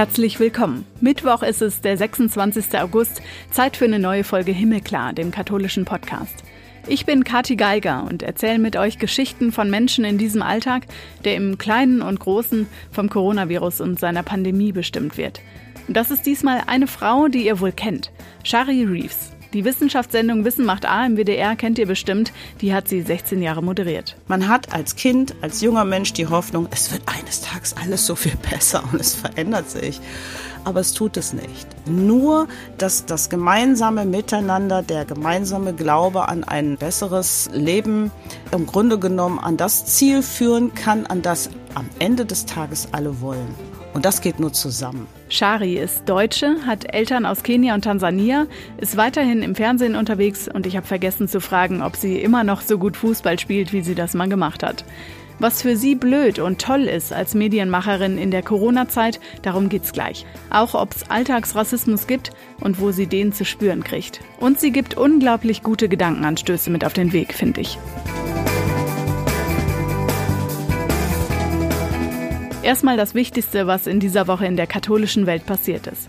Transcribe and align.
Herzlich 0.00 0.40
willkommen. 0.40 0.86
Mittwoch 1.02 1.42
ist 1.42 1.60
es 1.60 1.82
der 1.82 1.94
26. 1.94 2.80
August, 2.80 3.20
Zeit 3.50 3.76
für 3.76 3.84
eine 3.84 3.98
neue 3.98 4.24
Folge 4.24 4.50
Himmelklar, 4.50 5.12
dem 5.12 5.30
katholischen 5.30 5.84
Podcast. 5.84 6.42
Ich 6.88 7.04
bin 7.04 7.22
Kati 7.22 7.54
Geiger 7.54 8.06
und 8.08 8.22
erzähle 8.22 8.58
mit 8.58 8.76
euch 8.76 8.98
Geschichten 8.98 9.52
von 9.52 9.68
Menschen 9.68 10.06
in 10.06 10.16
diesem 10.16 10.40
Alltag, 10.40 10.86
der 11.26 11.34
im 11.36 11.58
Kleinen 11.58 12.00
und 12.00 12.18
Großen 12.18 12.66
vom 12.90 13.10
Coronavirus 13.10 13.82
und 13.82 14.00
seiner 14.00 14.22
Pandemie 14.22 14.72
bestimmt 14.72 15.18
wird. 15.18 15.42
Und 15.86 15.98
das 15.98 16.10
ist 16.10 16.24
diesmal 16.24 16.62
eine 16.66 16.86
Frau, 16.86 17.28
die 17.28 17.44
ihr 17.44 17.60
wohl 17.60 17.72
kennt, 17.72 18.10
Shari 18.42 18.84
Reeves. 18.84 19.32
Die 19.52 19.64
Wissenschaftssendung 19.64 20.44
Wissen 20.44 20.64
macht 20.64 20.86
A 20.86 21.04
im 21.04 21.16
WDR 21.16 21.56
kennt 21.56 21.76
ihr 21.80 21.86
bestimmt. 21.86 22.32
Die 22.60 22.72
hat 22.72 22.86
sie 22.86 23.02
16 23.02 23.42
Jahre 23.42 23.64
moderiert. 23.64 24.16
Man 24.28 24.46
hat 24.46 24.72
als 24.72 24.94
Kind, 24.94 25.34
als 25.40 25.60
junger 25.60 25.84
Mensch 25.84 26.12
die 26.12 26.28
Hoffnung, 26.28 26.68
es 26.70 26.92
wird 26.92 27.02
eines 27.06 27.40
Tages 27.40 27.74
alles 27.76 28.06
so 28.06 28.14
viel 28.14 28.36
besser 28.50 28.84
und 28.92 29.00
es 29.00 29.16
verändert 29.16 29.68
sich. 29.68 30.00
Aber 30.62 30.78
es 30.78 30.92
tut 30.92 31.16
es 31.16 31.32
nicht. 31.32 31.66
Nur, 31.86 32.46
dass 32.78 33.06
das 33.06 33.28
gemeinsame 33.28 34.04
Miteinander, 34.04 34.82
der 34.82 35.04
gemeinsame 35.04 35.74
Glaube 35.74 36.28
an 36.28 36.44
ein 36.44 36.76
besseres 36.76 37.50
Leben 37.52 38.12
im 38.52 38.66
Grunde 38.66 39.00
genommen 39.00 39.40
an 39.40 39.56
das 39.56 39.84
Ziel 39.86 40.22
führen 40.22 40.74
kann, 40.74 41.06
an 41.06 41.22
das 41.22 41.50
am 41.74 41.88
Ende 41.98 42.24
des 42.24 42.46
Tages 42.46 42.88
alle 42.92 43.20
wollen. 43.20 43.69
Und 43.92 44.04
das 44.04 44.20
geht 44.20 44.38
nur 44.38 44.52
zusammen. 44.52 45.06
Shari 45.28 45.76
ist 45.76 46.08
Deutsche, 46.08 46.56
hat 46.66 46.94
Eltern 46.94 47.26
aus 47.26 47.42
Kenia 47.42 47.74
und 47.74 47.82
Tansania, 47.82 48.46
ist 48.78 48.96
weiterhin 48.96 49.42
im 49.42 49.54
Fernsehen 49.54 49.96
unterwegs 49.96 50.48
und 50.48 50.66
ich 50.66 50.76
habe 50.76 50.86
vergessen 50.86 51.28
zu 51.28 51.40
fragen, 51.40 51.82
ob 51.82 51.96
sie 51.96 52.18
immer 52.18 52.44
noch 52.44 52.62
so 52.62 52.78
gut 52.78 52.96
Fußball 52.96 53.38
spielt, 53.38 53.72
wie 53.72 53.82
sie 53.82 53.94
das 53.94 54.14
mal 54.14 54.28
gemacht 54.28 54.62
hat. 54.62 54.84
Was 55.40 55.62
für 55.62 55.74
sie 55.74 55.94
blöd 55.94 56.38
und 56.38 56.60
toll 56.60 56.82
ist 56.82 57.14
als 57.14 57.34
Medienmacherin 57.34 58.18
in 58.18 58.30
der 58.30 58.42
Corona-Zeit, 58.42 59.20
darum 59.40 59.70
geht's 59.70 59.92
gleich. 59.92 60.26
Auch 60.50 60.74
ob 60.74 60.94
es 60.94 61.08
Alltagsrassismus 61.08 62.06
gibt 62.06 62.30
und 62.60 62.78
wo 62.78 62.92
sie 62.92 63.06
den 63.06 63.32
zu 63.32 63.46
spüren 63.46 63.82
kriegt. 63.82 64.20
Und 64.38 64.60
sie 64.60 64.70
gibt 64.70 64.98
unglaublich 64.98 65.62
gute 65.62 65.88
Gedankenanstöße 65.88 66.68
mit 66.68 66.84
auf 66.84 66.92
den 66.92 67.14
Weg, 67.14 67.32
finde 67.32 67.62
ich. 67.62 67.78
Erstmal 72.70 72.96
das 72.96 73.16
Wichtigste, 73.16 73.66
was 73.66 73.88
in 73.88 73.98
dieser 73.98 74.28
Woche 74.28 74.46
in 74.46 74.54
der 74.56 74.68
katholischen 74.68 75.26
Welt 75.26 75.44
passiert 75.44 75.88
ist. 75.88 76.08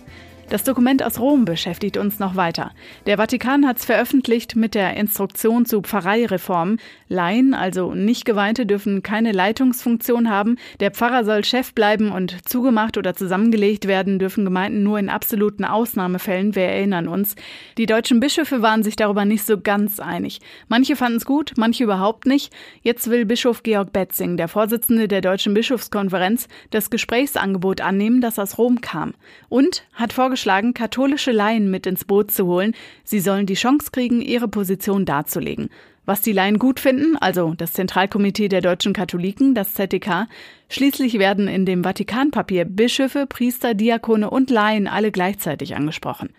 Das 0.52 0.64
Dokument 0.64 1.02
aus 1.02 1.18
Rom 1.18 1.46
beschäftigt 1.46 1.96
uns 1.96 2.20
noch 2.20 2.36
weiter. 2.36 2.72
Der 3.06 3.16
Vatikan 3.16 3.66
hat 3.66 3.78
es 3.78 3.86
veröffentlicht 3.86 4.58
mit 4.58 4.76
der 4.76 4.98
Instruktion 4.98 5.66
zu 5.66 5.80
Pfarreireform. 5.80 6.76
Laien, 7.08 7.54
also 7.54 7.94
nicht 7.94 8.26
Geweihte, 8.26 8.66
dürfen 8.66 9.02
keine 9.02 9.32
Leitungsfunktion 9.32 10.30
haben. 10.30 10.58
Der 10.82 10.92
Pfarrer 10.92 11.24
soll 11.24 11.46
Chef 11.46 11.74
bleiben 11.74 12.12
und 12.12 12.50
zugemacht 12.50 12.98
oder 12.98 13.16
zusammengelegt 13.16 13.88
werden 13.88 14.20
dürfen 14.20 14.44
Gemeinden 14.44 14.84
nur 14.84 15.00
in 15.00 15.08
absoluten 15.08 15.64
Ausnahmefällen. 15.64 16.54
Wir 16.54 16.64
erinnern 16.64 17.08
uns. 17.08 17.38
Die 17.78 17.86
deutschen 17.86 18.20
Bischöfe 18.20 18.62
waren 18.62 18.84
sich 18.84 18.98
darüber 18.98 19.24
nicht 19.24 19.46
so 19.46 19.58
ganz 19.58 20.02
einig. 20.02 20.42
Manche 20.68 20.98
fanden 20.98 21.20
es 21.20 21.26
gut, 21.26 21.54
manche 21.56 21.86
überhaupt 21.86 22.26
nicht. 22.26 22.54
Jetzt 22.82 23.10
will 23.10 23.24
Bischof 23.24 23.64
Georg 23.64 23.94
Betzing, 23.94 24.36
der 24.36 24.50
Vorsitzende 24.50 25.08
der 25.08 25.22
Deutschen 25.22 25.54
Bischofskonferenz, 25.54 26.50
das 26.72 26.90
Gesprächsangebot 26.90 27.80
annehmen, 27.80 28.20
das 28.20 28.38
aus 28.38 28.58
Rom 28.58 28.82
kam. 28.82 29.14
Und 29.48 29.86
hat 29.94 30.12
vorgeschlagen, 30.12 30.41
vorgeschlagen, 30.42 30.74
katholische 30.74 31.32
Laien 31.32 31.70
mit 31.70 31.86
ins 31.86 32.06
Boot 32.06 32.32
zu 32.32 32.48
holen. 32.48 32.74
Sie 33.04 33.20
sollen 33.20 33.46
die 33.46 33.54
Chance 33.54 33.90
kriegen, 33.92 34.22
ihre 34.22 34.48
Position 34.48 35.06
darzulegen. 35.06 35.70
Was 36.06 36.22
die 36.22 36.34
Laien 36.34 36.58
gut 36.58 36.80
finden, 36.80 37.16
also 37.16 37.54
das 37.56 37.74
Zentralkomitee 37.74 38.48
der 38.48 38.62
deutschen 38.62 38.92
Katholiken, 38.92 39.54
das 39.54 39.76
ZDK, 39.76 40.28
schließlich 40.68 41.20
werden 41.20 41.48
in 41.48 41.68
dem 41.68 41.84
Vatikanpapier 41.84 42.66
Bischöfe, 42.66 43.28
Priester, 43.28 43.76
Diakone 43.76 44.32
und 44.32 44.50
Laien 44.50 44.88
alle 44.88 45.12
gleichzeitig 45.12 45.76
angesprochen. 45.76 46.30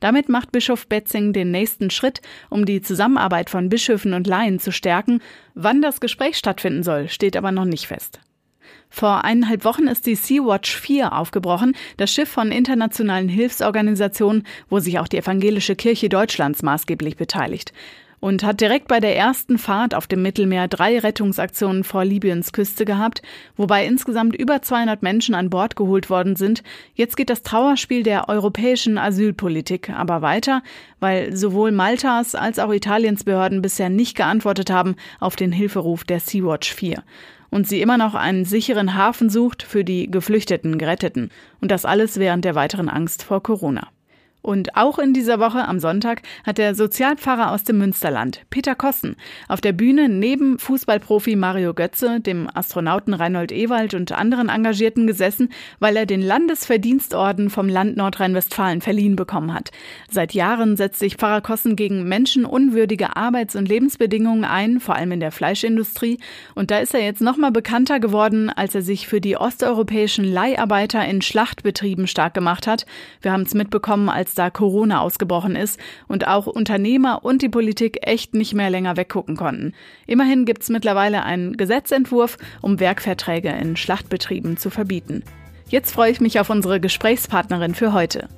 Damit 0.00 0.28
macht 0.28 0.50
Bischof 0.50 0.88
Betzing 0.88 1.32
den 1.32 1.52
nächsten 1.52 1.90
Schritt, 1.90 2.20
um 2.50 2.66
die 2.66 2.82
Zusammenarbeit 2.82 3.50
von 3.50 3.68
Bischöfen 3.68 4.14
und 4.14 4.26
Laien 4.26 4.58
zu 4.58 4.72
stärken. 4.72 5.22
Wann 5.54 5.80
das 5.80 6.00
Gespräch 6.00 6.36
stattfinden 6.36 6.82
soll, 6.82 7.08
steht 7.08 7.36
aber 7.36 7.52
noch 7.52 7.64
nicht 7.64 7.86
fest. 7.86 8.18
Vor 8.94 9.24
eineinhalb 9.24 9.64
Wochen 9.64 9.88
ist 9.88 10.06
die 10.06 10.14
Sea-Watch 10.14 10.76
4 10.76 11.14
aufgebrochen, 11.14 11.74
das 11.96 12.12
Schiff 12.12 12.28
von 12.28 12.52
internationalen 12.52 13.28
Hilfsorganisationen, 13.28 14.44
wo 14.70 14.78
sich 14.78 15.00
auch 15.00 15.08
die 15.08 15.18
Evangelische 15.18 15.74
Kirche 15.74 16.08
Deutschlands 16.08 16.62
maßgeblich 16.62 17.16
beteiligt 17.16 17.72
und 18.20 18.44
hat 18.44 18.60
direkt 18.60 18.86
bei 18.86 19.00
der 19.00 19.16
ersten 19.16 19.58
Fahrt 19.58 19.96
auf 19.96 20.06
dem 20.06 20.22
Mittelmeer 20.22 20.68
drei 20.68 21.00
Rettungsaktionen 21.00 21.82
vor 21.82 22.04
Libyens 22.04 22.52
Küste 22.52 22.84
gehabt, 22.84 23.20
wobei 23.56 23.84
insgesamt 23.84 24.36
über 24.36 24.62
200 24.62 25.02
Menschen 25.02 25.34
an 25.34 25.50
Bord 25.50 25.74
geholt 25.74 26.08
worden 26.08 26.36
sind. 26.36 26.62
Jetzt 26.94 27.16
geht 27.16 27.30
das 27.30 27.42
Trauerspiel 27.42 28.04
der 28.04 28.28
europäischen 28.28 28.96
Asylpolitik 28.96 29.90
aber 29.90 30.22
weiter, 30.22 30.62
weil 31.00 31.36
sowohl 31.36 31.72
Maltas 31.72 32.36
als 32.36 32.60
auch 32.60 32.72
Italiens 32.72 33.24
Behörden 33.24 33.60
bisher 33.60 33.90
nicht 33.90 34.16
geantwortet 34.16 34.70
haben 34.70 34.94
auf 35.18 35.34
den 35.34 35.50
Hilferuf 35.50 36.04
der 36.04 36.20
Sea-Watch 36.20 36.72
4 36.72 37.02
und 37.54 37.68
sie 37.68 37.80
immer 37.80 37.98
noch 37.98 38.16
einen 38.16 38.44
sicheren 38.44 38.94
Hafen 38.94 39.30
sucht 39.30 39.62
für 39.62 39.84
die 39.84 40.10
geflüchteten 40.10 40.76
Geretteten. 40.76 41.30
Und 41.60 41.70
das 41.70 41.84
alles 41.84 42.18
während 42.18 42.44
der 42.44 42.56
weiteren 42.56 42.88
Angst 42.88 43.22
vor 43.22 43.44
Corona. 43.44 43.90
Und 44.44 44.76
auch 44.76 44.98
in 44.98 45.14
dieser 45.14 45.40
Woche 45.40 45.66
am 45.66 45.80
Sonntag 45.80 46.20
hat 46.44 46.58
der 46.58 46.74
Sozialpfarrer 46.74 47.50
aus 47.50 47.64
dem 47.64 47.78
Münsterland, 47.78 48.42
Peter 48.50 48.74
Kossen, 48.74 49.16
auf 49.48 49.62
der 49.62 49.72
Bühne 49.72 50.10
neben 50.10 50.58
Fußballprofi 50.58 51.34
Mario 51.34 51.72
Götze, 51.72 52.20
dem 52.20 52.50
Astronauten 52.52 53.14
Reinhold 53.14 53.52
Ewald 53.52 53.94
und 53.94 54.12
anderen 54.12 54.50
Engagierten 54.50 55.06
gesessen, 55.06 55.48
weil 55.78 55.96
er 55.96 56.04
den 56.04 56.20
Landesverdienstorden 56.20 57.48
vom 57.48 57.70
Land 57.70 57.96
Nordrhein-Westfalen 57.96 58.82
verliehen 58.82 59.16
bekommen 59.16 59.54
hat. 59.54 59.70
Seit 60.10 60.34
Jahren 60.34 60.76
setzt 60.76 60.98
sich 60.98 61.16
Pfarrer 61.16 61.40
Kossen 61.40 61.74
gegen 61.74 62.06
menschenunwürdige 62.06 63.16
Arbeits- 63.16 63.56
und 63.56 63.66
Lebensbedingungen 63.66 64.44
ein, 64.44 64.78
vor 64.78 64.96
allem 64.96 65.12
in 65.12 65.20
der 65.20 65.32
Fleischindustrie. 65.32 66.18
Und 66.54 66.70
da 66.70 66.80
ist 66.80 66.92
er 66.92 67.02
jetzt 67.02 67.22
nochmal 67.22 67.50
bekannter 67.50 67.98
geworden, 67.98 68.50
als 68.50 68.74
er 68.74 68.82
sich 68.82 69.08
für 69.08 69.22
die 69.22 69.38
osteuropäischen 69.38 70.26
Leiharbeiter 70.26 71.02
in 71.06 71.22
Schlachtbetrieben 71.22 72.06
stark 72.06 72.34
gemacht 72.34 72.66
hat. 72.66 72.84
Wir 73.22 73.32
haben 73.32 73.44
es 73.44 73.54
mitbekommen, 73.54 74.10
als 74.10 74.33
da 74.34 74.50
Corona 74.50 75.00
ausgebrochen 75.00 75.56
ist 75.56 75.78
und 76.08 76.26
auch 76.26 76.46
Unternehmer 76.46 77.24
und 77.24 77.42
die 77.42 77.48
Politik 77.48 77.98
echt 78.02 78.34
nicht 78.34 78.54
mehr 78.54 78.70
länger 78.70 78.96
weggucken 78.96 79.36
konnten. 79.36 79.72
Immerhin 80.06 80.44
gibt 80.44 80.62
es 80.62 80.68
mittlerweile 80.68 81.22
einen 81.24 81.56
Gesetzentwurf, 81.56 82.36
um 82.60 82.80
Werkverträge 82.80 83.50
in 83.50 83.76
Schlachtbetrieben 83.76 84.56
zu 84.56 84.70
verbieten. 84.70 85.22
Jetzt 85.68 85.92
freue 85.92 86.10
ich 86.12 86.20
mich 86.20 86.40
auf 86.40 86.50
unsere 86.50 86.80
Gesprächspartnerin 86.80 87.74
für 87.74 87.92
heute. 87.92 88.28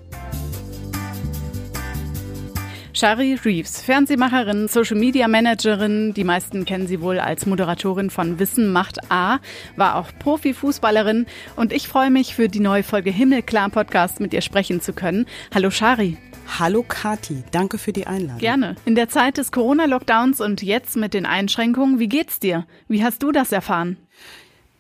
Shari 2.96 3.34
Reeves, 3.34 3.82
Fernsehmacherin, 3.82 4.68
Social 4.68 4.96
Media 4.96 5.28
Managerin, 5.28 6.14
die 6.14 6.24
meisten 6.24 6.64
kennen 6.64 6.86
sie 6.86 7.02
wohl 7.02 7.18
als 7.18 7.44
Moderatorin 7.44 8.08
von 8.08 8.38
Wissen 8.38 8.72
macht 8.72 9.10
A, 9.12 9.38
war 9.76 9.96
auch 9.96 10.08
Profifußballerin 10.18 11.26
und 11.56 11.74
ich 11.74 11.88
freue 11.88 12.08
mich 12.08 12.34
für 12.34 12.48
die 12.48 12.60
neue 12.60 12.82
Folge 12.82 13.10
Himmelklar 13.10 13.68
Podcast 13.68 14.18
mit 14.18 14.32
ihr 14.32 14.40
sprechen 14.40 14.80
zu 14.80 14.94
können. 14.94 15.26
Hallo 15.54 15.70
Shari. 15.70 16.16
Hallo 16.58 16.82
Kati, 16.88 17.44
danke 17.50 17.76
für 17.76 17.92
die 17.92 18.06
Einladung. 18.06 18.38
Gerne. 18.38 18.76
In 18.86 18.94
der 18.94 19.10
Zeit 19.10 19.36
des 19.36 19.52
Corona-Lockdowns 19.52 20.40
und 20.40 20.62
jetzt 20.62 20.96
mit 20.96 21.12
den 21.12 21.26
Einschränkungen, 21.26 21.98
wie 21.98 22.08
geht's 22.08 22.40
dir? 22.40 22.66
Wie 22.88 23.04
hast 23.04 23.22
du 23.22 23.30
das 23.30 23.52
erfahren? 23.52 23.98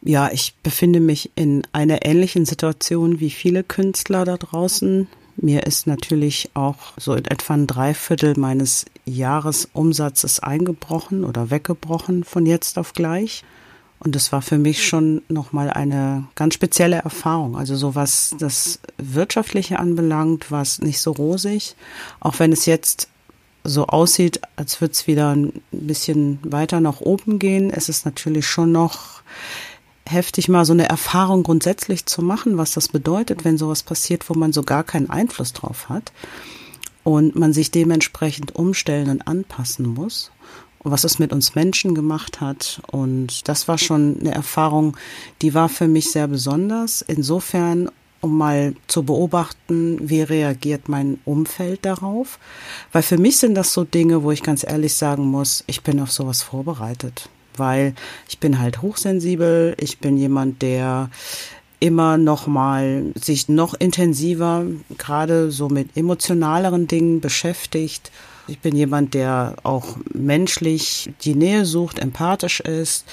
Ja, 0.00 0.30
ich 0.32 0.54
befinde 0.62 1.00
mich 1.00 1.32
in 1.34 1.64
einer 1.72 2.06
ähnlichen 2.06 2.46
Situation 2.46 3.20
wie 3.20 3.30
viele 3.30 3.62
Künstler 3.62 4.24
da 4.24 4.38
draußen 4.38 5.06
mir 5.36 5.66
ist 5.66 5.86
natürlich 5.86 6.50
auch 6.54 6.94
so 6.96 7.14
in 7.14 7.24
etwa 7.26 7.54
ein 7.54 7.66
Dreiviertel 7.66 8.34
meines 8.38 8.86
Jahresumsatzes 9.04 10.40
eingebrochen 10.40 11.24
oder 11.24 11.50
weggebrochen 11.50 12.24
von 12.24 12.46
jetzt 12.46 12.78
auf 12.78 12.92
gleich. 12.92 13.44
Und 13.98 14.14
das 14.14 14.30
war 14.30 14.42
für 14.42 14.58
mich 14.58 14.86
schon 14.86 15.22
nochmal 15.28 15.70
eine 15.70 16.26
ganz 16.34 16.54
spezielle 16.54 16.96
Erfahrung. 16.96 17.56
Also 17.56 17.76
so 17.76 17.94
was 17.94 18.34
das 18.38 18.78
Wirtschaftliche 18.98 19.78
anbelangt, 19.78 20.50
war 20.50 20.62
es 20.62 20.80
nicht 20.80 21.00
so 21.00 21.12
rosig. 21.12 21.76
Auch 22.20 22.38
wenn 22.38 22.52
es 22.52 22.66
jetzt 22.66 23.08
so 23.64 23.86
aussieht, 23.86 24.40
als 24.56 24.80
würde 24.80 24.92
es 24.92 25.06
wieder 25.06 25.34
ein 25.34 25.52
bisschen 25.70 26.38
weiter 26.42 26.80
nach 26.80 27.00
oben 27.00 27.38
gehen, 27.38 27.70
es 27.70 27.88
ist 27.88 28.04
natürlich 28.04 28.46
schon 28.46 28.70
noch 28.70 29.22
heftig, 30.06 30.48
mal 30.48 30.64
so 30.64 30.72
eine 30.72 30.88
Erfahrung 30.88 31.42
grundsätzlich 31.42 32.06
zu 32.06 32.22
machen, 32.22 32.58
was 32.58 32.72
das 32.72 32.88
bedeutet, 32.88 33.44
wenn 33.44 33.58
sowas 33.58 33.82
passiert, 33.82 34.28
wo 34.28 34.34
man 34.34 34.52
so 34.52 34.62
gar 34.62 34.84
keinen 34.84 35.10
Einfluss 35.10 35.52
drauf 35.52 35.88
hat 35.88 36.12
und 37.04 37.36
man 37.36 37.52
sich 37.52 37.70
dementsprechend 37.70 38.56
umstellen 38.56 39.10
und 39.10 39.28
anpassen 39.28 39.86
muss. 39.86 40.30
Was 40.80 41.04
es 41.04 41.18
mit 41.18 41.32
uns 41.32 41.56
Menschen 41.56 41.96
gemacht 41.96 42.40
hat. 42.40 42.80
Und 42.92 43.48
das 43.48 43.66
war 43.66 43.76
schon 43.76 44.18
eine 44.20 44.32
Erfahrung, 44.32 44.96
die 45.42 45.52
war 45.52 45.68
für 45.68 45.88
mich 45.88 46.12
sehr 46.12 46.28
besonders. 46.28 47.02
Insofern, 47.02 47.90
um 48.20 48.38
mal 48.38 48.76
zu 48.86 49.02
beobachten, 49.02 49.98
wie 50.08 50.22
reagiert 50.22 50.88
mein 50.88 51.18
Umfeld 51.24 51.84
darauf. 51.84 52.38
Weil 52.92 53.02
für 53.02 53.18
mich 53.18 53.38
sind 53.38 53.56
das 53.56 53.72
so 53.72 53.82
Dinge, 53.82 54.22
wo 54.22 54.30
ich 54.30 54.44
ganz 54.44 54.62
ehrlich 54.62 54.94
sagen 54.94 55.26
muss, 55.26 55.64
ich 55.66 55.82
bin 55.82 55.98
auf 55.98 56.12
sowas 56.12 56.42
vorbereitet 56.42 57.30
weil 57.58 57.94
ich 58.28 58.38
bin 58.38 58.58
halt 58.58 58.82
hochsensibel, 58.82 59.74
ich 59.78 59.98
bin 59.98 60.16
jemand, 60.16 60.62
der 60.62 61.10
immer 61.80 62.16
noch 62.16 62.46
mal 62.46 63.12
sich 63.14 63.48
noch 63.48 63.74
intensiver 63.74 64.64
gerade 64.96 65.50
so 65.50 65.68
mit 65.68 65.96
emotionaleren 65.96 66.86
Dingen 66.86 67.20
beschäftigt. 67.20 68.10
Ich 68.48 68.60
bin 68.60 68.76
jemand, 68.76 69.14
der 69.14 69.56
auch 69.62 69.96
menschlich 70.12 71.10
die 71.22 71.34
Nähe 71.34 71.64
sucht, 71.64 71.98
empathisch 71.98 72.60
ist 72.60 73.04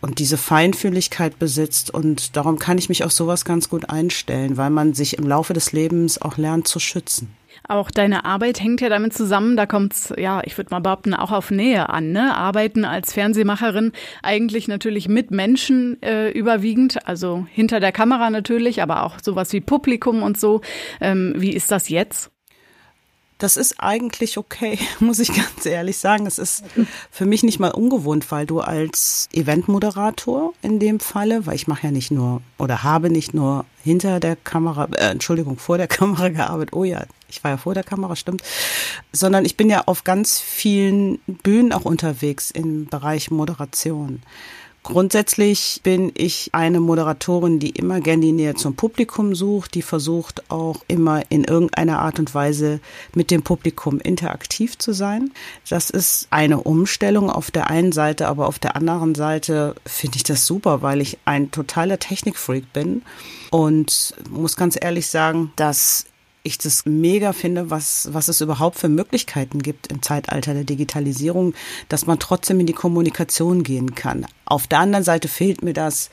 und 0.00 0.18
diese 0.18 0.36
Feinfühligkeit 0.36 1.38
besitzt. 1.38 1.90
Und 1.92 2.36
darum 2.36 2.58
kann 2.58 2.78
ich 2.78 2.88
mich 2.88 3.02
auf 3.02 3.12
sowas 3.12 3.44
ganz 3.44 3.68
gut 3.68 3.90
einstellen, 3.90 4.56
weil 4.56 4.70
man 4.70 4.94
sich 4.94 5.18
im 5.18 5.26
Laufe 5.26 5.52
des 5.52 5.72
Lebens 5.72 6.20
auch 6.20 6.36
lernt 6.36 6.68
zu 6.68 6.78
schützen. 6.78 7.34
Auch 7.68 7.90
deine 7.90 8.24
Arbeit 8.24 8.60
hängt 8.60 8.80
ja 8.80 8.88
damit 8.88 9.12
zusammen, 9.12 9.56
da 9.56 9.66
kommt 9.66 9.92
es, 9.92 10.14
ja, 10.16 10.42
ich 10.44 10.56
würde 10.56 10.70
mal 10.70 10.80
behaupten, 10.80 11.14
auch 11.14 11.32
auf 11.32 11.50
Nähe 11.50 11.88
an. 11.88 12.12
Ne? 12.12 12.36
Arbeiten 12.36 12.84
als 12.84 13.12
Fernsehmacherin 13.12 13.92
eigentlich 14.22 14.68
natürlich 14.68 15.08
mit 15.08 15.30
Menschen 15.30 16.00
äh, 16.02 16.30
überwiegend, 16.30 17.06
also 17.06 17.46
hinter 17.50 17.80
der 17.80 17.92
Kamera 17.92 18.30
natürlich, 18.30 18.82
aber 18.82 19.04
auch 19.04 19.18
sowas 19.22 19.52
wie 19.52 19.60
Publikum 19.60 20.22
und 20.22 20.38
so. 20.38 20.60
Ähm, 21.00 21.34
wie 21.36 21.52
ist 21.52 21.70
das 21.70 21.88
jetzt? 21.88 22.30
Das 23.38 23.58
ist 23.58 23.74
eigentlich 23.78 24.38
okay, 24.38 24.78
muss 25.00 25.18
ich 25.18 25.28
ganz 25.28 25.66
ehrlich 25.66 25.98
sagen. 25.98 26.26
Es 26.26 26.38
ist 26.38 26.64
für 27.10 27.26
mich 27.26 27.42
nicht 27.42 27.58
mal 27.58 27.70
ungewohnt, 27.70 28.30
weil 28.30 28.46
du 28.46 28.60
als 28.60 29.28
Eventmoderator 29.32 30.54
in 30.62 30.78
dem 30.78 31.00
Falle, 31.00 31.44
weil 31.46 31.54
ich 31.54 31.66
mache 31.66 31.86
ja 31.86 31.90
nicht 31.90 32.10
nur 32.10 32.40
oder 32.58 32.82
habe 32.82 33.10
nicht 33.10 33.34
nur 33.34 33.66
hinter 33.82 34.20
der 34.20 34.36
Kamera, 34.36 34.88
äh, 34.96 35.10
Entschuldigung, 35.10 35.58
vor 35.58 35.76
der 35.76 35.86
Kamera 35.88 36.30
gearbeitet. 36.30 36.74
Oh 36.74 36.84
ja, 36.84 37.04
ich 37.28 37.44
war 37.44 37.52
ja 37.52 37.56
vor 37.56 37.74
der 37.74 37.84
Kamera, 37.84 38.16
stimmt. 38.16 38.42
Sondern 39.12 39.44
ich 39.44 39.56
bin 39.56 39.68
ja 39.68 39.84
auf 39.86 40.04
ganz 40.04 40.40
vielen 40.40 41.18
Bühnen 41.26 41.72
auch 41.72 41.84
unterwegs 41.84 42.50
im 42.50 42.86
Bereich 42.86 43.30
Moderation. 43.30 44.22
Grundsätzlich 44.86 45.80
bin 45.82 46.12
ich 46.14 46.50
eine 46.52 46.78
Moderatorin, 46.78 47.58
die 47.58 47.70
immer 47.70 48.00
gern 48.00 48.20
die 48.20 48.30
Nähe 48.30 48.54
zum 48.54 48.76
Publikum 48.76 49.34
sucht, 49.34 49.74
die 49.74 49.82
versucht 49.82 50.48
auch 50.48 50.84
immer 50.86 51.22
in 51.28 51.42
irgendeiner 51.42 51.98
Art 51.98 52.20
und 52.20 52.32
Weise 52.36 52.78
mit 53.12 53.32
dem 53.32 53.42
Publikum 53.42 53.98
interaktiv 53.98 54.78
zu 54.78 54.92
sein. 54.92 55.32
Das 55.68 55.90
ist 55.90 56.28
eine 56.30 56.60
Umstellung 56.60 57.30
auf 57.30 57.50
der 57.50 57.68
einen 57.68 57.90
Seite, 57.90 58.28
aber 58.28 58.46
auf 58.46 58.60
der 58.60 58.76
anderen 58.76 59.16
Seite 59.16 59.74
finde 59.84 60.18
ich 60.18 60.22
das 60.22 60.46
super, 60.46 60.82
weil 60.82 61.00
ich 61.00 61.18
ein 61.24 61.50
totaler 61.50 61.98
Technikfreak 61.98 62.72
bin 62.72 63.02
und 63.50 64.14
muss 64.30 64.54
ganz 64.54 64.78
ehrlich 64.80 65.08
sagen, 65.08 65.52
dass 65.56 66.06
ich 66.46 66.58
das 66.58 66.86
mega 66.86 67.32
finde, 67.32 67.70
was, 67.70 68.08
was 68.12 68.28
es 68.28 68.40
überhaupt 68.40 68.78
für 68.78 68.88
Möglichkeiten 68.88 69.60
gibt 69.60 69.88
im 69.88 70.02
Zeitalter 70.02 70.54
der 70.54 70.64
Digitalisierung, 70.64 71.54
dass 71.88 72.06
man 72.06 72.18
trotzdem 72.18 72.60
in 72.60 72.66
die 72.66 72.72
Kommunikation 72.72 73.62
gehen 73.62 73.94
kann. 73.94 74.26
Auf 74.44 74.66
der 74.66 74.78
anderen 74.78 75.04
Seite 75.04 75.28
fehlt 75.28 75.62
mir 75.62 75.74
das, 75.74 76.10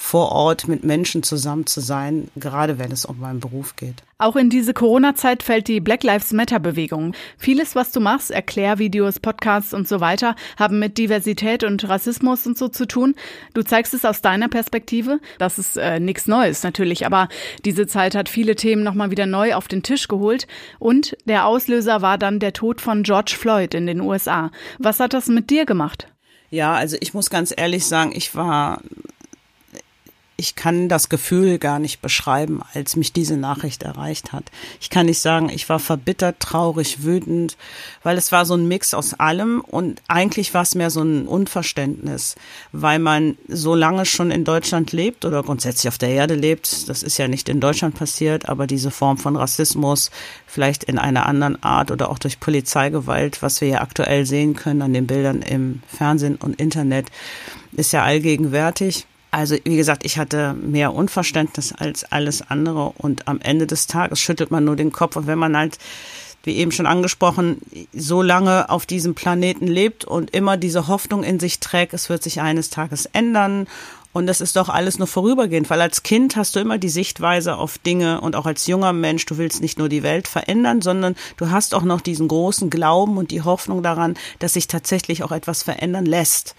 vor 0.00 0.30
Ort 0.30 0.68
mit 0.68 0.84
Menschen 0.84 1.24
zusammen 1.24 1.66
zu 1.66 1.80
sein, 1.80 2.28
gerade 2.36 2.78
wenn 2.78 2.92
es 2.92 3.04
um 3.04 3.18
meinen 3.18 3.40
Beruf 3.40 3.74
geht. 3.74 3.96
Auch 4.16 4.36
in 4.36 4.48
diese 4.48 4.72
Corona-Zeit 4.72 5.42
fällt 5.42 5.66
die 5.66 5.80
Black 5.80 6.04
Lives 6.04 6.32
Matter-Bewegung. 6.32 7.14
Vieles, 7.36 7.74
was 7.74 7.90
du 7.90 7.98
machst, 7.98 8.30
Erklärvideos, 8.30 9.18
Podcasts 9.18 9.74
und 9.74 9.88
so 9.88 9.98
weiter, 10.00 10.36
haben 10.56 10.78
mit 10.78 10.98
Diversität 10.98 11.64
und 11.64 11.86
Rassismus 11.88 12.46
und 12.46 12.56
so 12.56 12.68
zu 12.68 12.86
tun. 12.86 13.16
Du 13.54 13.62
zeigst 13.62 13.92
es 13.92 14.04
aus 14.04 14.22
deiner 14.22 14.48
Perspektive. 14.48 15.18
Das 15.38 15.58
ist 15.58 15.76
äh, 15.76 15.98
nichts 15.98 16.28
Neues 16.28 16.62
natürlich, 16.62 17.04
aber 17.04 17.28
diese 17.64 17.88
Zeit 17.88 18.14
hat 18.14 18.28
viele 18.28 18.54
Themen 18.54 18.84
nochmal 18.84 19.10
wieder 19.10 19.26
neu 19.26 19.56
auf 19.56 19.66
den 19.66 19.82
Tisch 19.82 20.06
geholt. 20.06 20.46
Und 20.78 21.16
der 21.24 21.44
Auslöser 21.44 22.02
war 22.02 22.18
dann 22.18 22.38
der 22.38 22.52
Tod 22.52 22.80
von 22.80 23.02
George 23.02 23.34
Floyd 23.36 23.74
in 23.74 23.88
den 23.88 24.00
USA. 24.00 24.52
Was 24.78 25.00
hat 25.00 25.12
das 25.12 25.26
mit 25.26 25.50
dir 25.50 25.66
gemacht? 25.66 26.06
Ja, 26.50 26.74
also 26.74 26.96
ich 27.00 27.14
muss 27.14 27.30
ganz 27.30 27.52
ehrlich 27.54 27.84
sagen, 27.84 28.12
ich 28.14 28.36
war 28.36 28.80
ich 30.40 30.54
kann 30.54 30.88
das 30.88 31.08
Gefühl 31.08 31.58
gar 31.58 31.80
nicht 31.80 32.00
beschreiben, 32.00 32.60
als 32.72 32.94
mich 32.94 33.12
diese 33.12 33.36
Nachricht 33.36 33.82
erreicht 33.82 34.32
hat. 34.32 34.44
Ich 34.80 34.88
kann 34.88 35.06
nicht 35.06 35.18
sagen, 35.18 35.48
ich 35.48 35.68
war 35.68 35.80
verbittert, 35.80 36.38
traurig, 36.38 37.02
wütend, 37.02 37.56
weil 38.04 38.16
es 38.16 38.30
war 38.30 38.46
so 38.46 38.54
ein 38.54 38.68
Mix 38.68 38.94
aus 38.94 39.14
allem 39.14 39.60
und 39.60 40.00
eigentlich 40.06 40.54
war 40.54 40.62
es 40.62 40.76
mehr 40.76 40.90
so 40.90 41.02
ein 41.02 41.26
Unverständnis, 41.26 42.36
weil 42.70 43.00
man 43.00 43.36
so 43.48 43.74
lange 43.74 44.06
schon 44.06 44.30
in 44.30 44.44
Deutschland 44.44 44.92
lebt 44.92 45.24
oder 45.24 45.42
grundsätzlich 45.42 45.88
auf 45.88 45.98
der 45.98 46.10
Erde 46.10 46.36
lebt. 46.36 46.88
Das 46.88 47.02
ist 47.02 47.18
ja 47.18 47.26
nicht 47.26 47.48
in 47.48 47.58
Deutschland 47.58 47.96
passiert, 47.96 48.48
aber 48.48 48.68
diese 48.68 48.92
Form 48.92 49.18
von 49.18 49.34
Rassismus, 49.34 50.12
vielleicht 50.46 50.84
in 50.84 50.98
einer 50.98 51.26
anderen 51.26 51.60
Art 51.64 51.90
oder 51.90 52.10
auch 52.10 52.18
durch 52.20 52.38
Polizeigewalt, 52.38 53.42
was 53.42 53.60
wir 53.60 53.68
ja 53.68 53.80
aktuell 53.80 54.24
sehen 54.24 54.54
können 54.54 54.82
an 54.82 54.92
den 54.92 55.08
Bildern 55.08 55.42
im 55.42 55.82
Fernsehen 55.88 56.36
und 56.36 56.60
Internet, 56.60 57.06
ist 57.72 57.92
ja 57.92 58.04
allgegenwärtig. 58.04 59.04
Also 59.30 59.56
wie 59.64 59.76
gesagt, 59.76 60.04
ich 60.04 60.18
hatte 60.18 60.54
mehr 60.54 60.94
Unverständnis 60.94 61.72
als 61.72 62.04
alles 62.04 62.42
andere 62.50 62.92
und 62.96 63.28
am 63.28 63.40
Ende 63.40 63.66
des 63.66 63.86
Tages 63.86 64.20
schüttelt 64.20 64.50
man 64.50 64.64
nur 64.64 64.76
den 64.76 64.92
Kopf. 64.92 65.16
Und 65.16 65.26
wenn 65.26 65.38
man 65.38 65.56
halt 65.56 65.78
wie 66.44 66.56
eben 66.56 66.72
schon 66.72 66.86
angesprochen, 66.86 67.60
so 67.92 68.22
lange 68.22 68.70
auf 68.70 68.86
diesem 68.86 69.14
Planeten 69.14 69.66
lebt 69.66 70.04
und 70.04 70.30
immer 70.30 70.56
diese 70.56 70.88
Hoffnung 70.88 71.22
in 71.22 71.40
sich 71.40 71.60
trägt, 71.60 71.92
es 71.92 72.08
wird 72.08 72.22
sich 72.22 72.40
eines 72.40 72.70
Tages 72.70 73.06
ändern. 73.06 73.66
Und 74.14 74.26
das 74.26 74.40
ist 74.40 74.56
doch 74.56 74.70
alles 74.70 74.98
nur 74.98 75.06
vorübergehend, 75.06 75.68
weil 75.68 75.82
als 75.82 76.02
Kind 76.02 76.36
hast 76.36 76.56
du 76.56 76.60
immer 76.60 76.78
die 76.78 76.88
Sichtweise 76.88 77.56
auf 77.56 77.76
Dinge 77.76 78.22
und 78.22 78.34
auch 78.34 78.46
als 78.46 78.66
junger 78.66 78.94
Mensch, 78.94 79.26
du 79.26 79.36
willst 79.36 79.60
nicht 79.60 79.78
nur 79.78 79.90
die 79.90 80.02
Welt 80.02 80.26
verändern, 80.26 80.80
sondern 80.80 81.14
du 81.36 81.50
hast 81.50 81.74
auch 81.74 81.82
noch 81.82 82.00
diesen 82.00 82.28
großen 82.28 82.70
Glauben 82.70 83.18
und 83.18 83.30
die 83.30 83.42
Hoffnung 83.42 83.82
daran, 83.82 84.14
dass 84.38 84.54
sich 84.54 84.66
tatsächlich 84.66 85.22
auch 85.22 85.32
etwas 85.32 85.62
verändern 85.62 86.06
lässt 86.06 86.54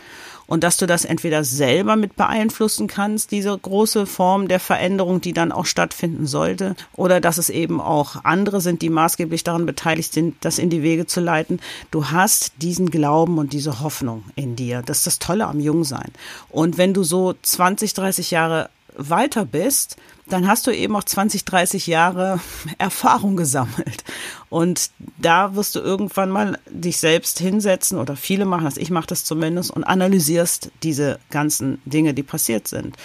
und 0.49 0.63
dass 0.63 0.77
du 0.77 0.87
das 0.87 1.05
entweder 1.05 1.43
selber 1.43 1.95
mit 1.95 2.15
beeinflussen 2.15 2.87
kannst, 2.87 3.31
diese 3.31 3.55
große 3.55 4.07
Form 4.07 4.47
der 4.47 4.59
Veränderung, 4.59 5.21
die 5.21 5.31
dann 5.31 5.51
auch 5.51 5.67
stattfinden 5.67 6.25
sollte, 6.25 6.75
oder 6.95 7.21
dass 7.21 7.37
es 7.37 7.51
eben 7.51 7.79
auch 7.79 8.25
andere 8.25 8.59
sind, 8.59 8.81
die 8.81 8.89
maßgeblich 8.89 9.43
daran 9.43 9.67
beteiligt 9.67 10.11
sind, 10.11 10.35
das 10.41 10.57
in 10.57 10.71
die 10.71 10.81
Wege 10.81 11.05
zu 11.05 11.21
leiten. 11.21 11.59
Du 11.91 12.09
hast 12.09 12.53
diesen 12.63 12.89
Glauben 12.89 13.37
und 13.37 13.53
diese 13.53 13.81
Hoffnung 13.81 14.23
in 14.33 14.55
dir. 14.55 14.81
Das 14.83 14.97
ist 14.97 15.07
das 15.07 15.19
Tolle 15.19 15.45
am 15.45 15.59
Jungsein. 15.59 16.11
Und 16.49 16.79
wenn 16.79 16.95
du 16.95 17.03
so 17.03 17.35
20, 17.39 17.93
30 17.93 18.31
Jahre 18.31 18.71
weiter 18.97 19.45
bist, 19.45 19.97
dann 20.29 20.47
hast 20.47 20.67
du 20.67 20.71
eben 20.71 20.95
auch 20.95 21.03
20, 21.03 21.45
30 21.45 21.87
Jahre 21.87 22.39
Erfahrung 22.77 23.35
gesammelt. 23.35 24.03
Und 24.49 24.89
da 25.19 25.55
wirst 25.55 25.75
du 25.75 25.79
irgendwann 25.79 26.31
mal 26.31 26.57
dich 26.69 26.97
selbst 26.97 27.37
hinsetzen 27.37 27.99
oder 27.99 28.15
viele 28.15 28.45
machen 28.45 28.65
das, 28.65 28.77
ich 28.77 28.89
mache 28.89 29.05
das 29.07 29.23
zumindest 29.23 29.69
und 29.69 29.83
analysierst 29.83 30.71
diese 30.81 31.19
ganzen 31.29 31.79
Dinge, 31.85 32.15
die 32.15 32.23
passiert 32.23 32.67
sind. 32.67 32.97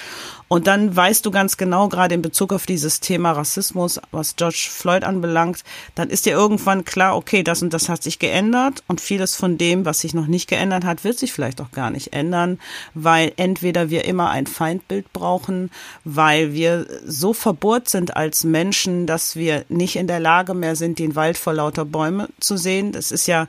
Und 0.49 0.67
dann 0.67 0.95
weißt 0.95 1.27
du 1.27 1.31
ganz 1.31 1.57
genau, 1.57 1.89
gerade 1.89 2.15
in 2.15 2.23
Bezug 2.23 2.53
auf 2.53 2.65
dieses 2.65 3.01
Thema 3.01 3.33
Rassismus, 3.33 4.01
was 4.11 4.37
George 4.37 4.69
Floyd 4.71 5.03
anbelangt, 5.05 5.65
dann 5.95 6.11
ist 6.11 6.27
dir 6.27 6.33
irgendwann 6.33 6.85
klar, 6.85 7.17
okay, 7.17 7.43
das 7.43 7.63
und 7.63 7.75
das 7.75 7.89
hat 7.89 8.03
sich 8.03 8.19
geändert 8.19 8.83
und 8.87 9.01
vieles 9.01 9.37
von 9.37 9.59
dem, 9.59 9.85
was 9.85 10.01
sich 10.01 10.15
noch 10.15 10.27
nicht 10.27 10.49
geändert 10.49 10.85
hat, 10.85 11.05
wird 11.05 11.19
sich 11.19 11.33
vielleicht 11.33 11.61
auch 11.61 11.73
gar 11.73 11.91
nicht 11.91 12.13
ändern, 12.13 12.59
weil 12.95 13.33
entweder 13.37 13.91
wir 13.91 14.05
immer 14.05 14.31
ein 14.31 14.47
Feindbild 14.47 15.13
brauchen, 15.13 15.71
weil 16.05 16.53
wir 16.53 16.87
so 17.19 17.33
verbohrt 17.33 17.89
sind 17.89 18.17
als 18.17 18.45
Menschen, 18.45 19.07
dass 19.07 19.37
wir 19.37 19.65
nicht 19.69 19.97
in 19.97 20.07
der 20.07 20.21
Lage 20.21 20.55
mehr 20.55 20.77
sind, 20.77 20.99
den 20.99 21.17
Wald 21.17 21.39
vor 21.39 21.55
lauter 21.55 21.85
Bäume 21.85 22.29
zu 22.41 22.57
sehen. 22.57 22.93
Das 22.93 23.13
ist 23.13 23.27
ja 23.27 23.49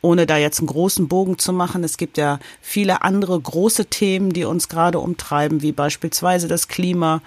ohne 0.00 0.26
da 0.26 0.36
jetzt 0.36 0.60
einen 0.60 0.68
großen 0.68 1.08
Bogen 1.08 1.38
zu 1.38 1.52
machen, 1.52 1.82
es 1.82 1.96
gibt 1.96 2.18
ja 2.18 2.38
viele 2.60 3.02
andere 3.02 3.38
große 3.38 3.86
Themen, 3.86 4.32
die 4.32 4.44
uns 4.44 4.68
gerade 4.68 5.00
umtreiben, 5.00 5.62
wie 5.62 5.72
beispielsweise 5.72 6.46
das 6.46 6.68
Klima, 6.68 7.20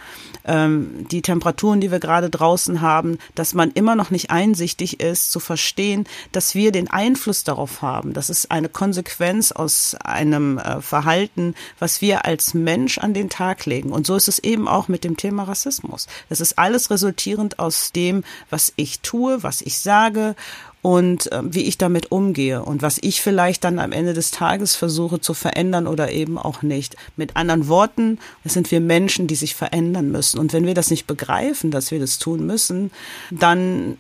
ähm, 0.46 1.08
die 1.10 1.22
Temperaturen, 1.22 1.82
die 1.82 1.92
wir 1.92 2.00
gerade 2.00 2.30
draußen 2.30 2.82
haben, 2.82 3.18
dass 3.36 3.54
man 3.54 3.72
immer 3.72 3.96
noch 3.96 4.12
nicht 4.12 4.32
einsichtig 4.32 5.00
ist, 5.00 5.32
zu 5.32 5.40
verstehen, 5.40 6.06
dass 6.32 6.56
wir 6.56 6.72
den 6.72 6.90
Einfluss 6.90 7.44
darauf 7.44 7.82
haben. 7.82 8.14
Das 8.14 8.30
ist 8.30 8.52
eine 8.52 8.70
Konsequenz 8.70 9.52
aus 9.52 9.96
einem 9.96 10.58
äh, 10.58 10.82
Verhalten, 10.82 11.56
was 11.80 12.02
wir 12.02 12.26
als 12.26 12.54
Mensch 12.54 12.98
an 12.98 13.14
den 13.14 13.30
Tag 13.30 13.66
legen. 13.66 13.92
Und 13.92 14.08
so 14.08 14.16
ist 14.16 14.28
es 14.28 14.40
eben 14.40 14.68
auch 14.68 14.88
mit 14.88 15.04
dem 15.04 15.18
Thema 15.18 15.44
Rassismus. 15.44 16.08
Das 16.30 16.42
ist 16.42 16.58
alles 16.58 16.90
resultierend 16.90 17.60
aus 17.60 17.92
dem, 17.92 18.24
was 18.50 18.74
ich 18.76 19.02
tue, 19.02 19.44
was 19.44 19.62
ich 19.62 19.80
sage 19.80 20.36
und 20.82 21.32
äh, 21.32 21.42
wie 21.44 21.64
ich 21.64 21.78
damit 21.78 22.12
umgehe 22.12 22.64
und 22.64 22.82
was 22.82 22.98
ich 23.02 23.22
vielleicht 23.22 23.64
dann 23.64 23.80
am 23.80 23.92
Ende 23.92 24.14
des 24.14 24.32
Tages 24.32 24.76
versuche 24.76 25.22
zu 25.22 25.34
verändern 25.34 25.88
oder 25.88 26.12
eben 26.12 26.38
auch 26.38 26.62
nicht. 26.62 26.96
Mit 27.16 27.36
anderen 27.36 27.68
Worten, 27.68 28.20
es 28.44 28.54
sind 28.54 28.72
wir 28.72 28.80
Menschen, 28.80 29.28
die 29.28 29.36
sich 29.36 29.56
verändern 29.56 30.12
müssen. 30.12 30.40
Und 30.40 30.54
wenn 30.54 30.66
wir 30.66 30.74
das 30.74 30.90
nicht 30.90 31.08
begreifen, 31.08 31.72
dass 31.72 31.92
wir 31.92 32.00
das 32.00 32.18
tun 32.18 32.46
müssen, 32.46 32.92
dann 33.30 33.98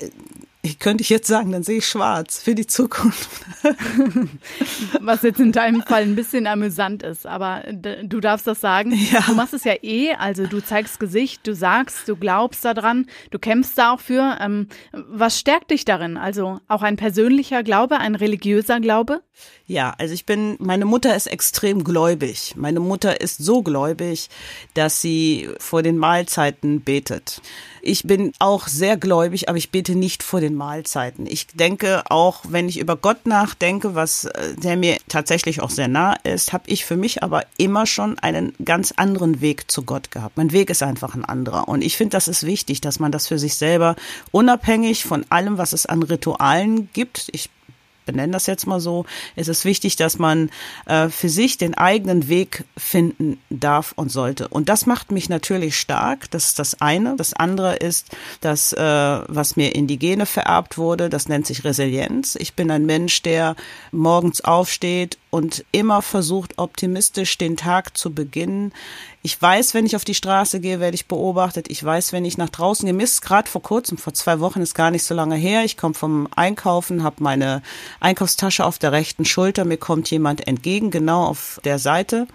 äh, 0.00 0.10
ich 0.64 0.78
könnte 0.78 1.02
ich 1.02 1.10
jetzt 1.10 1.26
sagen, 1.26 1.50
dann 1.50 1.64
sehe 1.64 1.78
ich 1.78 1.86
schwarz 1.86 2.40
für 2.40 2.54
die 2.54 2.68
Zukunft. 2.68 3.28
Was 5.00 5.22
jetzt 5.22 5.40
in 5.40 5.50
deinem 5.50 5.82
Fall 5.82 6.02
ein 6.02 6.14
bisschen 6.14 6.46
amüsant 6.46 7.02
ist, 7.02 7.26
aber 7.26 7.64
du 7.72 8.20
darfst 8.20 8.46
das 8.46 8.60
sagen. 8.60 8.92
Ja. 9.12 9.22
Du 9.26 9.34
machst 9.34 9.54
es 9.54 9.64
ja 9.64 9.74
eh, 9.82 10.14
also 10.14 10.46
du 10.46 10.60
zeigst 10.60 11.00
Gesicht, 11.00 11.46
du 11.48 11.54
sagst, 11.56 12.08
du 12.08 12.14
glaubst 12.14 12.64
daran, 12.64 13.06
du 13.32 13.40
kämpfst 13.40 13.76
da 13.76 13.92
auch 13.92 14.00
für. 14.00 14.38
Ähm, 14.40 14.68
was 14.92 15.38
stärkt 15.38 15.72
dich 15.72 15.84
darin? 15.84 16.16
Also 16.16 16.60
auch 16.68 16.82
ein 16.82 16.96
persönlicher 16.96 17.64
Glaube, 17.64 17.98
ein 17.98 18.14
religiöser 18.14 18.78
Glaube? 18.78 19.20
Ja, 19.66 19.94
also 19.98 20.14
ich 20.14 20.26
bin, 20.26 20.56
meine 20.60 20.84
Mutter 20.84 21.16
ist 21.16 21.26
extrem 21.26 21.82
gläubig. 21.82 22.54
Meine 22.56 22.80
Mutter 22.80 23.20
ist 23.20 23.38
so 23.38 23.62
gläubig, 23.62 24.28
dass 24.74 25.00
sie 25.00 25.48
vor 25.58 25.82
den 25.82 25.98
Mahlzeiten 25.98 26.82
betet. 26.82 27.40
Ich 27.80 28.04
bin 28.04 28.32
auch 28.38 28.68
sehr 28.68 28.96
gläubig, 28.96 29.48
aber 29.48 29.58
ich 29.58 29.70
bete 29.70 29.96
nicht 29.96 30.22
vor 30.22 30.40
den 30.40 30.51
Mahlzeiten. 30.54 31.26
Ich 31.26 31.46
denke 31.48 32.02
auch, 32.10 32.42
wenn 32.48 32.68
ich 32.68 32.78
über 32.78 32.96
Gott 32.96 33.26
nachdenke, 33.26 33.94
was 33.94 34.24
äh, 34.24 34.54
der 34.56 34.76
mir 34.76 34.96
tatsächlich 35.08 35.60
auch 35.60 35.70
sehr 35.70 35.88
nah 35.88 36.14
ist, 36.24 36.52
habe 36.52 36.64
ich 36.66 36.84
für 36.84 36.96
mich 36.96 37.22
aber 37.22 37.44
immer 37.58 37.86
schon 37.86 38.18
einen 38.18 38.54
ganz 38.64 38.92
anderen 38.96 39.40
Weg 39.40 39.70
zu 39.70 39.82
Gott 39.82 40.10
gehabt. 40.10 40.36
Mein 40.36 40.52
Weg 40.52 40.70
ist 40.70 40.82
einfach 40.82 41.14
ein 41.14 41.24
anderer. 41.24 41.68
Und 41.68 41.82
ich 41.82 41.96
finde, 41.96 42.16
das 42.16 42.28
ist 42.28 42.44
wichtig, 42.44 42.80
dass 42.80 42.98
man 42.98 43.12
das 43.12 43.28
für 43.28 43.38
sich 43.38 43.54
selber 43.54 43.96
unabhängig 44.30 45.04
von 45.04 45.24
allem, 45.30 45.58
was 45.58 45.72
es 45.72 45.86
an 45.86 46.02
Ritualen 46.02 46.88
gibt. 46.92 47.28
Ich 47.32 47.50
benenne 48.04 48.32
das 48.32 48.46
jetzt 48.46 48.66
mal 48.66 48.80
so, 48.80 49.06
ist 49.36 49.48
es 49.48 49.64
wichtig, 49.64 49.96
dass 49.96 50.18
man 50.18 50.50
äh, 50.86 51.08
für 51.08 51.28
sich 51.28 51.58
den 51.58 51.74
eigenen 51.74 52.28
Weg 52.28 52.64
finden 52.76 53.38
darf 53.50 53.92
und 53.96 54.10
sollte. 54.10 54.48
Und 54.48 54.68
das 54.68 54.86
macht 54.86 55.10
mich 55.10 55.28
natürlich 55.28 55.78
stark. 55.78 56.30
Das 56.30 56.46
ist 56.46 56.58
das 56.58 56.80
eine. 56.80 57.16
Das 57.16 57.34
andere 57.34 57.76
ist, 57.76 58.08
dass 58.40 58.72
äh, 58.72 58.78
was 58.80 59.56
mir 59.56 59.74
in 59.74 59.86
die 59.86 59.98
Gene 59.98 60.26
vererbt 60.26 60.78
wurde, 60.78 61.08
das 61.08 61.28
nennt 61.28 61.46
sich 61.46 61.64
Resilienz. 61.64 62.36
Ich 62.36 62.54
bin 62.54 62.70
ein 62.70 62.86
Mensch, 62.86 63.22
der 63.22 63.56
morgens 63.90 64.42
aufsteht 64.42 65.18
und 65.32 65.64
immer 65.72 66.02
versucht, 66.02 66.58
optimistisch 66.58 67.38
den 67.38 67.56
Tag 67.56 67.96
zu 67.96 68.12
beginnen. 68.12 68.70
Ich 69.22 69.40
weiß, 69.40 69.72
wenn 69.72 69.86
ich 69.86 69.96
auf 69.96 70.04
die 70.04 70.14
Straße 70.14 70.60
gehe, 70.60 70.78
werde 70.78 70.94
ich 70.94 71.06
beobachtet. 71.06 71.70
Ich 71.70 71.82
weiß, 71.82 72.12
wenn 72.12 72.26
ich 72.26 72.36
nach 72.36 72.50
draußen 72.50 72.84
gehe, 72.84 72.92
Mist, 72.92 73.22
gerade 73.22 73.48
vor 73.48 73.62
kurzem, 73.62 73.96
vor 73.96 74.12
zwei 74.12 74.40
Wochen 74.40 74.60
ist 74.60 74.74
gar 74.74 74.90
nicht 74.90 75.04
so 75.04 75.14
lange 75.14 75.36
her. 75.36 75.64
Ich 75.64 75.78
komme 75.78 75.94
vom 75.94 76.28
Einkaufen, 76.36 77.02
habe 77.02 77.22
meine 77.22 77.62
Einkaufstasche 77.98 78.62
auf 78.62 78.78
der 78.78 78.92
rechten 78.92 79.24
Schulter, 79.24 79.64
mir 79.64 79.78
kommt 79.78 80.10
jemand 80.10 80.46
entgegen, 80.46 80.90
genau 80.90 81.24
auf 81.24 81.62
der 81.64 81.78
Seite. 81.78 82.26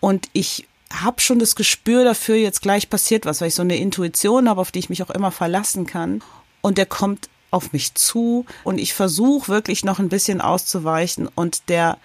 Und 0.00 0.28
ich 0.32 0.66
habe 0.92 1.20
schon 1.20 1.38
das 1.38 1.54
Gespür 1.54 2.02
dafür, 2.02 2.34
jetzt 2.34 2.62
gleich 2.62 2.90
passiert 2.90 3.26
was, 3.26 3.40
weil 3.40 3.48
ich 3.48 3.54
so 3.54 3.62
eine 3.62 3.76
Intuition 3.76 4.48
habe, 4.48 4.60
auf 4.60 4.72
die 4.72 4.80
ich 4.80 4.90
mich 4.90 5.04
auch 5.04 5.10
immer 5.10 5.30
verlassen 5.30 5.86
kann. 5.86 6.20
Und 6.62 6.78
der 6.78 6.86
kommt 6.86 7.28
auf 7.52 7.72
mich 7.72 7.94
zu 7.94 8.44
und 8.64 8.78
ich 8.78 8.94
versuche 8.94 9.48
wirklich 9.48 9.84
noch 9.84 10.00
ein 10.00 10.08
bisschen 10.08 10.40
auszuweichen 10.40 11.28
und 11.28 11.68
der 11.68 11.98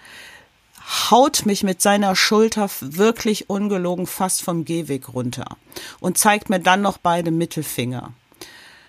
haut 1.10 1.44
mich 1.44 1.64
mit 1.64 1.82
seiner 1.82 2.14
Schulter 2.16 2.70
wirklich 2.80 3.50
ungelogen 3.50 4.06
fast 4.06 4.42
vom 4.42 4.64
Gehweg 4.64 5.12
runter 5.12 5.56
und 6.00 6.16
zeigt 6.16 6.48
mir 6.48 6.60
dann 6.60 6.82
noch 6.82 6.98
beide 6.98 7.30
Mittelfinger. 7.30 8.12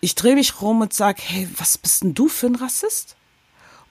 Ich 0.02 0.16
drehe 0.16 0.36
mich 0.36 0.62
rum 0.62 0.82
und 0.82 0.94
sage, 0.94 1.22
hey, 1.26 1.50
was 1.58 1.78
bist 1.78 2.04
denn 2.04 2.14
du 2.14 2.30
für 2.30 2.48
ein 2.48 2.56
Rassist? 2.56 3.18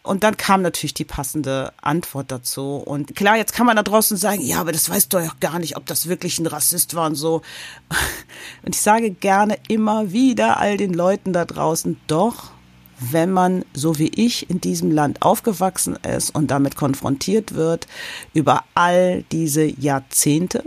Und 0.03 0.25
dann 0.25 0.39
kam 0.39 0.63
natürlich 0.63 0.95
die 0.95 1.05
passende 1.05 1.73
Antwort 1.83 2.33
dazu. 2.33 2.77
Und 2.77 3.15
klar, 3.15 3.37
jetzt 3.37 3.53
kann 3.53 3.67
man 3.67 3.77
da 3.77 3.83
draußen 3.83 4.17
sagen, 4.17 4.41
ja, 4.41 4.59
aber 4.59 4.73
das 4.73 4.89
weißt 4.89 5.13
du 5.13 5.19
ja 5.19 5.33
gar 5.41 5.59
nicht, 5.59 5.77
ob 5.77 5.85
das 5.85 6.09
wirklich 6.09 6.39
ein 6.39 6.47
Rassist 6.47 6.95
war 6.95 7.07
und 7.09 7.15
so. 7.15 7.43
Und 8.65 8.75
ich 8.75 8.81
sage 8.81 9.11
gerne 9.11 9.59
immer 9.69 10.13
wieder 10.13 10.57
all 10.59 10.79
den 10.79 10.95
Leuten 10.95 11.35
da 11.35 11.45
draußen, 11.45 12.01
doch, 12.07 12.53
wenn 13.01 13.31
man, 13.31 13.65
so 13.73 13.99
wie 13.99 14.09
ich, 14.09 14.51
in 14.51 14.61
diesem 14.61 14.91
Land 14.91 15.23
aufgewachsen 15.23 15.97
ist 15.97 16.35
und 16.35 16.51
damit 16.51 16.77
konfrontiert 16.77 17.55
wird 17.55 17.87
über 18.35 18.65
all 18.75 19.25
diese 19.31 19.65
Jahrzehnte, 19.65 20.65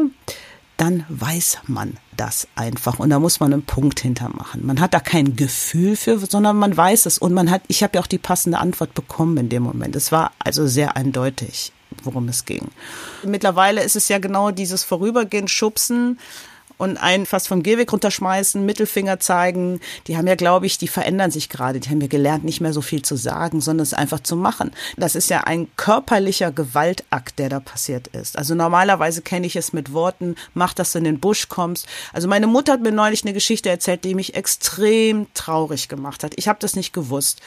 dann 0.77 1.05
weiß 1.09 1.59
man 1.67 1.97
das 2.17 2.47
einfach 2.55 2.97
und 2.97 3.11
da 3.11 3.19
muss 3.19 3.39
man 3.39 3.53
einen 3.53 3.63
Punkt 3.63 4.00
hintermachen. 4.00 4.65
Man 4.65 4.79
hat 4.79 4.93
da 4.93 5.00
kein 5.00 5.35
Gefühl 5.35 5.95
für, 5.95 6.17
sondern 6.17 6.57
man 6.57 6.75
weiß 6.75 7.05
es 7.05 7.17
und 7.17 7.33
man 7.33 7.51
hat, 7.51 7.61
ich 7.67 7.83
habe 7.83 7.95
ja 7.95 8.01
auch 8.01 8.07
die 8.07 8.17
passende 8.17 8.57
Antwort 8.57 8.93
bekommen 8.93 9.38
in 9.38 9.50
dem 9.50 9.63
Moment. 9.63 9.95
Es 9.95 10.11
war 10.11 10.31
also 10.39 10.65
sehr 10.65 10.95
eindeutig, 10.95 11.71
worum 12.03 12.29
es 12.29 12.45
ging. 12.45 12.69
Mittlerweile 13.23 13.83
ist 13.83 13.95
es 13.95 14.07
ja 14.07 14.17
genau 14.17 14.51
dieses 14.51 14.83
Vorübergehen, 14.83 15.47
Schubsen, 15.47 16.17
und 16.81 16.97
einen 16.97 17.27
fast 17.27 17.47
vom 17.47 17.61
Gehweg 17.61 17.93
runterschmeißen, 17.93 18.65
Mittelfinger 18.65 19.19
zeigen. 19.19 19.79
Die 20.07 20.17
haben 20.17 20.25
ja, 20.25 20.33
glaube 20.33 20.65
ich, 20.65 20.79
die 20.79 20.88
verändern 20.88 21.29
sich 21.29 21.47
gerade. 21.47 21.79
Die 21.79 21.89
haben 21.89 22.01
ja 22.01 22.07
gelernt, 22.07 22.43
nicht 22.43 22.59
mehr 22.59 22.73
so 22.73 22.81
viel 22.81 23.03
zu 23.03 23.15
sagen, 23.15 23.61
sondern 23.61 23.83
es 23.83 23.93
einfach 23.93 24.19
zu 24.21 24.35
machen. 24.35 24.71
Das 24.97 25.13
ist 25.13 25.29
ja 25.29 25.41
ein 25.41 25.67
körperlicher 25.75 26.51
Gewaltakt, 26.51 27.38
der 27.38 27.50
da 27.50 27.59
passiert 27.59 28.07
ist. 28.07 28.35
Also 28.35 28.55
normalerweise 28.55 29.21
kenne 29.21 29.45
ich 29.45 29.55
es 29.55 29.73
mit 29.73 29.93
Worten, 29.93 30.35
mach, 30.55 30.73
dass 30.73 30.93
du 30.93 30.97
in 30.97 31.03
den 31.03 31.19
Busch 31.19 31.50
kommst. 31.50 31.85
Also 32.13 32.27
meine 32.27 32.47
Mutter 32.47 32.73
hat 32.73 32.81
mir 32.81 32.91
neulich 32.91 33.23
eine 33.23 33.33
Geschichte 33.33 33.69
erzählt, 33.69 34.03
die 34.03 34.15
mich 34.15 34.33
extrem 34.33 35.27
traurig 35.35 35.88
gemacht 35.88 36.23
hat. 36.23 36.33
Ich 36.38 36.47
habe 36.47 36.57
das 36.59 36.75
nicht 36.75 36.93
gewusst. 36.93 37.41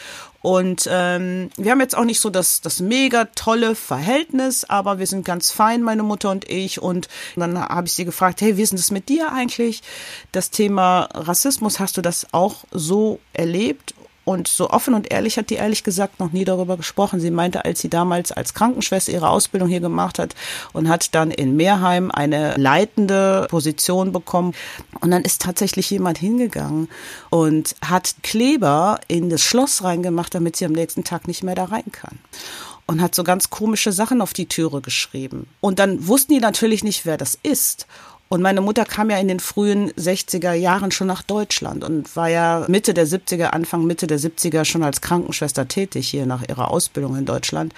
Und 0.44 0.86
ähm, 0.90 1.48
wir 1.56 1.70
haben 1.70 1.80
jetzt 1.80 1.96
auch 1.96 2.04
nicht 2.04 2.20
so 2.20 2.28
das, 2.28 2.60
das 2.60 2.78
mega 2.78 3.24
tolle 3.34 3.74
Verhältnis, 3.74 4.64
aber 4.64 4.98
wir 4.98 5.06
sind 5.06 5.24
ganz 5.24 5.50
fein, 5.50 5.80
meine 5.80 6.02
Mutter 6.02 6.30
und 6.30 6.50
ich. 6.50 6.82
Und 6.82 7.08
dann 7.34 7.58
habe 7.58 7.86
ich 7.86 7.94
sie 7.94 8.04
gefragt, 8.04 8.42
hey, 8.42 8.58
wie 8.58 8.62
ist 8.62 8.72
denn 8.72 8.76
das 8.76 8.90
mit 8.90 9.08
dir 9.08 9.32
eigentlich? 9.32 9.82
Das 10.32 10.50
Thema 10.50 11.08
Rassismus, 11.14 11.80
hast 11.80 11.96
du 11.96 12.02
das 12.02 12.26
auch 12.32 12.64
so 12.70 13.20
erlebt? 13.32 13.94
Und 14.24 14.48
so 14.48 14.70
offen 14.70 14.94
und 14.94 15.10
ehrlich 15.10 15.36
hat 15.36 15.50
die 15.50 15.56
ehrlich 15.56 15.84
gesagt 15.84 16.18
noch 16.20 16.32
nie 16.32 16.44
darüber 16.44 16.76
gesprochen. 16.76 17.20
Sie 17.20 17.30
meinte, 17.30 17.64
als 17.64 17.80
sie 17.80 17.90
damals 17.90 18.32
als 18.32 18.54
Krankenschwester 18.54 19.12
ihre 19.12 19.28
Ausbildung 19.28 19.68
hier 19.68 19.80
gemacht 19.80 20.18
hat 20.18 20.34
und 20.72 20.88
hat 20.88 21.14
dann 21.14 21.30
in 21.30 21.56
Meerheim 21.56 22.10
eine 22.10 22.54
leitende 22.56 23.46
Position 23.50 24.12
bekommen. 24.12 24.54
Und 25.00 25.10
dann 25.10 25.22
ist 25.22 25.42
tatsächlich 25.42 25.90
jemand 25.90 26.18
hingegangen 26.18 26.88
und 27.30 27.76
hat 27.84 28.14
Kleber 28.22 28.98
in 29.08 29.28
das 29.28 29.42
Schloss 29.42 29.84
reingemacht, 29.84 30.34
damit 30.34 30.56
sie 30.56 30.64
am 30.64 30.72
nächsten 30.72 31.04
Tag 31.04 31.28
nicht 31.28 31.42
mehr 31.42 31.54
da 31.54 31.64
rein 31.64 31.92
kann 31.92 32.18
und 32.86 33.00
hat 33.00 33.14
so 33.14 33.24
ganz 33.24 33.50
komische 33.50 33.92
Sachen 33.92 34.20
auf 34.20 34.32
die 34.32 34.46
Türe 34.46 34.80
geschrieben. 34.80 35.46
Und 35.60 35.78
dann 35.78 36.06
wussten 36.06 36.34
die 36.34 36.40
natürlich 36.40 36.84
nicht, 36.84 37.06
wer 37.06 37.16
das 37.16 37.38
ist. 37.42 37.86
Und 38.34 38.42
meine 38.42 38.62
Mutter 38.62 38.84
kam 38.84 39.10
ja 39.10 39.18
in 39.18 39.28
den 39.28 39.38
frühen 39.38 39.92
60er 39.92 40.54
Jahren 40.54 40.90
schon 40.90 41.06
nach 41.06 41.22
Deutschland 41.22 41.84
und 41.84 42.16
war 42.16 42.28
ja 42.28 42.64
Mitte 42.66 42.92
der 42.92 43.06
70er, 43.06 43.50
Anfang 43.50 43.84
Mitte 43.84 44.08
der 44.08 44.18
70er 44.18 44.64
schon 44.64 44.82
als 44.82 45.00
Krankenschwester 45.00 45.68
tätig 45.68 46.08
hier 46.08 46.26
nach 46.26 46.42
ihrer 46.48 46.72
Ausbildung 46.72 47.14
in 47.14 47.26
Deutschland. 47.26 47.72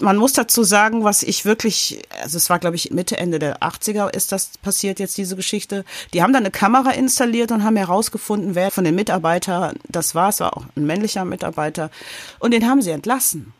Man 0.00 0.16
muss 0.16 0.32
dazu 0.32 0.64
sagen, 0.64 1.04
was 1.04 1.22
ich 1.22 1.44
wirklich, 1.44 2.04
also 2.22 2.38
es 2.38 2.48
war 2.48 2.58
glaube 2.58 2.76
ich 2.76 2.90
Mitte, 2.90 3.18
Ende 3.18 3.38
der 3.38 3.58
80er 3.58 4.08
ist 4.08 4.32
das 4.32 4.52
passiert 4.62 4.98
jetzt 4.98 5.18
diese 5.18 5.36
Geschichte. 5.36 5.84
Die 6.14 6.22
haben 6.22 6.32
da 6.32 6.38
eine 6.38 6.50
Kamera 6.50 6.92
installiert 6.92 7.52
und 7.52 7.62
haben 7.62 7.76
herausgefunden, 7.76 8.54
wer 8.54 8.70
von 8.70 8.84
den 8.84 8.94
Mitarbeitern 8.94 9.76
das 9.90 10.14
war. 10.14 10.30
Es 10.30 10.40
war 10.40 10.56
auch 10.56 10.64
ein 10.74 10.86
männlicher 10.86 11.26
Mitarbeiter 11.26 11.90
und 12.38 12.54
den 12.54 12.66
haben 12.66 12.80
sie 12.80 12.92
entlassen. 12.92 13.52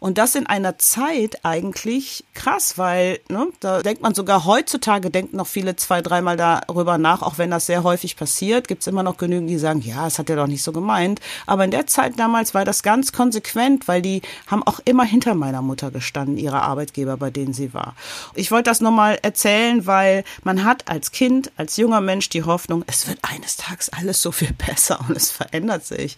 Und 0.00 0.16
das 0.18 0.34
in 0.34 0.46
einer 0.46 0.78
Zeit 0.78 1.44
eigentlich 1.44 2.24
krass, 2.34 2.78
weil 2.78 3.20
ne, 3.28 3.48
da 3.60 3.82
denkt 3.82 4.02
man 4.02 4.14
sogar 4.14 4.46
heutzutage, 4.46 5.10
denken 5.10 5.36
noch 5.36 5.46
viele 5.46 5.76
zwei, 5.76 6.00
dreimal 6.00 6.38
darüber 6.38 6.96
nach, 6.96 7.20
auch 7.22 7.36
wenn 7.36 7.50
das 7.50 7.66
sehr 7.66 7.84
häufig 7.84 8.16
passiert, 8.16 8.66
gibt's 8.66 8.86
immer 8.86 9.02
noch 9.02 9.18
genügend, 9.18 9.50
die 9.50 9.58
sagen, 9.58 9.82
ja, 9.82 10.06
es 10.06 10.18
hat 10.18 10.30
er 10.30 10.36
doch 10.36 10.46
nicht 10.46 10.62
so 10.62 10.72
gemeint. 10.72 11.20
Aber 11.46 11.64
in 11.64 11.70
der 11.70 11.86
Zeit 11.86 12.18
damals 12.18 12.54
war 12.54 12.64
das 12.64 12.82
ganz 12.82 13.12
konsequent, 13.12 13.88
weil 13.88 14.00
die 14.00 14.22
haben 14.46 14.62
auch 14.62 14.80
immer 14.86 15.04
hinter 15.04 15.34
meiner 15.34 15.60
Mutter 15.60 15.90
gestanden, 15.90 16.38
ihre 16.38 16.62
Arbeitgeber, 16.62 17.18
bei 17.18 17.30
denen 17.30 17.52
sie 17.52 17.74
war. 17.74 17.94
Ich 18.34 18.50
wollte 18.50 18.70
das 18.70 18.80
nochmal 18.80 19.18
erzählen, 19.20 19.86
weil 19.86 20.24
man 20.42 20.64
hat 20.64 20.88
als 20.88 21.12
Kind, 21.12 21.52
als 21.58 21.76
junger 21.76 22.00
Mensch 22.00 22.30
die 22.30 22.44
Hoffnung, 22.44 22.84
es 22.86 23.06
wird 23.06 23.18
eines 23.22 23.56
Tages 23.56 23.90
alles 23.90 24.22
so 24.22 24.32
viel 24.32 24.52
besser 24.66 24.98
und 25.06 25.14
es 25.14 25.30
verändert 25.30 25.84
sich 25.84 26.16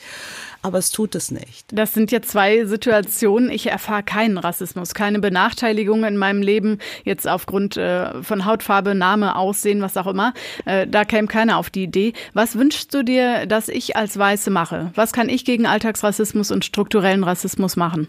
aber 0.62 0.78
es 0.78 0.90
tut 0.90 1.14
es 1.14 1.30
nicht. 1.30 1.66
Das 1.72 1.92
sind 1.92 2.12
jetzt 2.12 2.30
zwei 2.30 2.64
Situationen. 2.64 3.50
Ich 3.50 3.66
erfahre 3.66 4.02
keinen 4.02 4.38
Rassismus, 4.38 4.94
keine 4.94 5.18
Benachteiligung 5.18 6.04
in 6.04 6.16
meinem 6.16 6.40
Leben, 6.40 6.78
jetzt 7.04 7.26
aufgrund 7.28 7.76
äh, 7.76 8.22
von 8.22 8.44
Hautfarbe, 8.44 8.94
Name, 8.94 9.36
Aussehen, 9.36 9.82
was 9.82 9.96
auch 9.96 10.06
immer. 10.06 10.32
Äh, 10.64 10.86
da 10.86 11.04
käme 11.04 11.26
keiner 11.26 11.58
auf 11.58 11.68
die 11.68 11.82
Idee. 11.82 12.12
Was 12.32 12.56
wünschst 12.56 12.94
du 12.94 13.02
dir, 13.02 13.46
dass 13.46 13.68
ich 13.68 13.96
als 13.96 14.16
Weiße 14.16 14.50
mache? 14.50 14.92
Was 14.94 15.12
kann 15.12 15.28
ich 15.28 15.44
gegen 15.44 15.66
Alltagsrassismus 15.66 16.50
und 16.52 16.64
strukturellen 16.64 17.24
Rassismus 17.24 17.76
machen? 17.76 18.06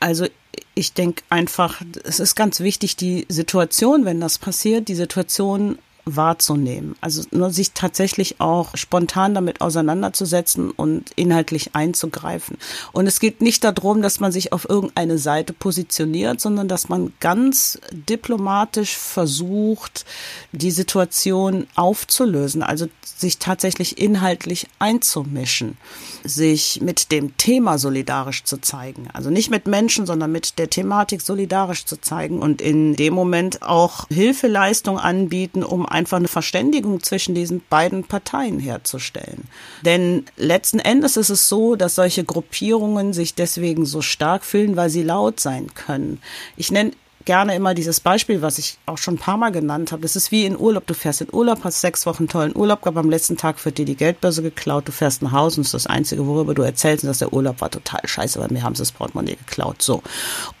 Also 0.00 0.26
ich 0.74 0.92
denke 0.92 1.24
einfach, 1.28 1.82
es 2.04 2.20
ist 2.20 2.36
ganz 2.36 2.60
wichtig, 2.60 2.94
die 2.94 3.26
Situation, 3.28 4.04
wenn 4.04 4.20
das 4.20 4.38
passiert, 4.38 4.86
die 4.86 4.94
Situation 4.94 5.78
wahrzunehmen. 6.16 6.96
Also 7.00 7.22
nur 7.30 7.50
sich 7.50 7.72
tatsächlich 7.72 8.40
auch 8.40 8.76
spontan 8.76 9.34
damit 9.34 9.60
auseinanderzusetzen 9.60 10.70
und 10.70 11.10
inhaltlich 11.16 11.74
einzugreifen. 11.74 12.58
Und 12.92 13.06
es 13.06 13.20
geht 13.20 13.40
nicht 13.40 13.64
darum, 13.64 14.02
dass 14.02 14.20
man 14.20 14.32
sich 14.32 14.52
auf 14.52 14.68
irgendeine 14.68 15.18
Seite 15.18 15.52
positioniert, 15.52 16.40
sondern 16.40 16.68
dass 16.68 16.88
man 16.88 17.12
ganz 17.20 17.80
diplomatisch 17.92 18.96
versucht, 18.96 20.04
die 20.52 20.70
Situation 20.70 21.66
aufzulösen, 21.74 22.62
also 22.62 22.86
sich 23.16 23.38
tatsächlich 23.38 23.98
inhaltlich 23.98 24.68
einzumischen, 24.78 25.76
sich 26.24 26.80
mit 26.80 27.10
dem 27.10 27.36
Thema 27.36 27.78
solidarisch 27.78 28.44
zu 28.44 28.58
zeigen. 28.58 29.08
Also 29.12 29.30
nicht 29.30 29.50
mit 29.50 29.66
Menschen, 29.66 30.06
sondern 30.06 30.30
mit 30.30 30.58
der 30.58 30.70
Thematik 30.70 31.22
solidarisch 31.22 31.84
zu 31.84 32.00
zeigen 32.00 32.40
und 32.40 32.60
in 32.60 32.94
dem 32.94 33.14
Moment 33.14 33.62
auch 33.62 34.06
Hilfeleistung 34.08 34.98
anbieten, 34.98 35.64
um 35.64 35.86
einfach 35.98 36.16
eine 36.16 36.28
Verständigung 36.28 37.02
zwischen 37.02 37.34
diesen 37.34 37.60
beiden 37.68 38.04
Parteien 38.04 38.58
herzustellen. 38.58 39.44
Denn 39.84 40.24
letzten 40.36 40.78
Endes 40.78 41.16
ist 41.16 41.30
es 41.30 41.48
so, 41.48 41.76
dass 41.76 41.96
solche 41.96 42.24
Gruppierungen 42.24 43.12
sich 43.12 43.34
deswegen 43.34 43.84
so 43.84 44.00
stark 44.00 44.44
fühlen, 44.44 44.76
weil 44.76 44.90
sie 44.90 45.02
laut 45.02 45.40
sein 45.40 45.74
können. 45.74 46.20
Ich 46.56 46.70
nenne 46.70 46.92
gerne 47.28 47.54
immer 47.54 47.74
dieses 47.74 48.00
Beispiel, 48.00 48.40
was 48.40 48.56
ich 48.56 48.78
auch 48.86 48.96
schon 48.96 49.14
ein 49.14 49.18
paar 49.18 49.36
Mal 49.36 49.52
genannt 49.52 49.92
habe. 49.92 50.00
Das 50.00 50.16
ist 50.16 50.32
wie 50.32 50.46
in 50.46 50.58
Urlaub. 50.58 50.86
Du 50.86 50.94
fährst 50.94 51.20
in 51.20 51.28
Urlaub, 51.30 51.62
hast 51.62 51.82
sechs 51.82 52.06
Wochen 52.06 52.26
tollen 52.26 52.56
Urlaub 52.56 52.80
gehabt, 52.80 52.96
am 52.96 53.10
letzten 53.10 53.36
Tag 53.36 53.62
wird 53.66 53.76
dir 53.76 53.84
die 53.84 53.96
Geldbörse 53.96 54.40
geklaut, 54.40 54.88
du 54.88 54.92
fährst 54.92 55.20
nach 55.20 55.32
Hause 55.32 55.58
und 55.58 55.66
das 55.66 55.74
ist 55.74 55.84
das 55.84 55.86
Einzige, 55.88 56.26
worüber 56.26 56.54
du 56.54 56.62
erzählst, 56.62 57.04
dass 57.04 57.18
der 57.18 57.34
Urlaub 57.34 57.60
war 57.60 57.70
total 57.70 58.00
scheiße, 58.02 58.40
weil 58.40 58.48
mir 58.48 58.62
haben 58.62 58.74
sie 58.74 58.80
das 58.80 58.92
Portemonnaie 58.92 59.36
geklaut. 59.36 59.82
So. 59.82 60.02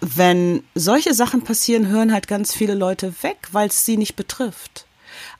Wenn 0.02 0.62
solche 0.74 1.14
Sachen 1.14 1.42
passieren, 1.42 1.88
hören 1.88 2.12
halt 2.12 2.28
ganz 2.28 2.52
viele 2.52 2.74
Leute 2.74 3.14
weg, 3.22 3.48
weil 3.52 3.68
es 3.68 3.86
sie 3.86 3.96
nicht 3.96 4.16
betrifft. 4.16 4.84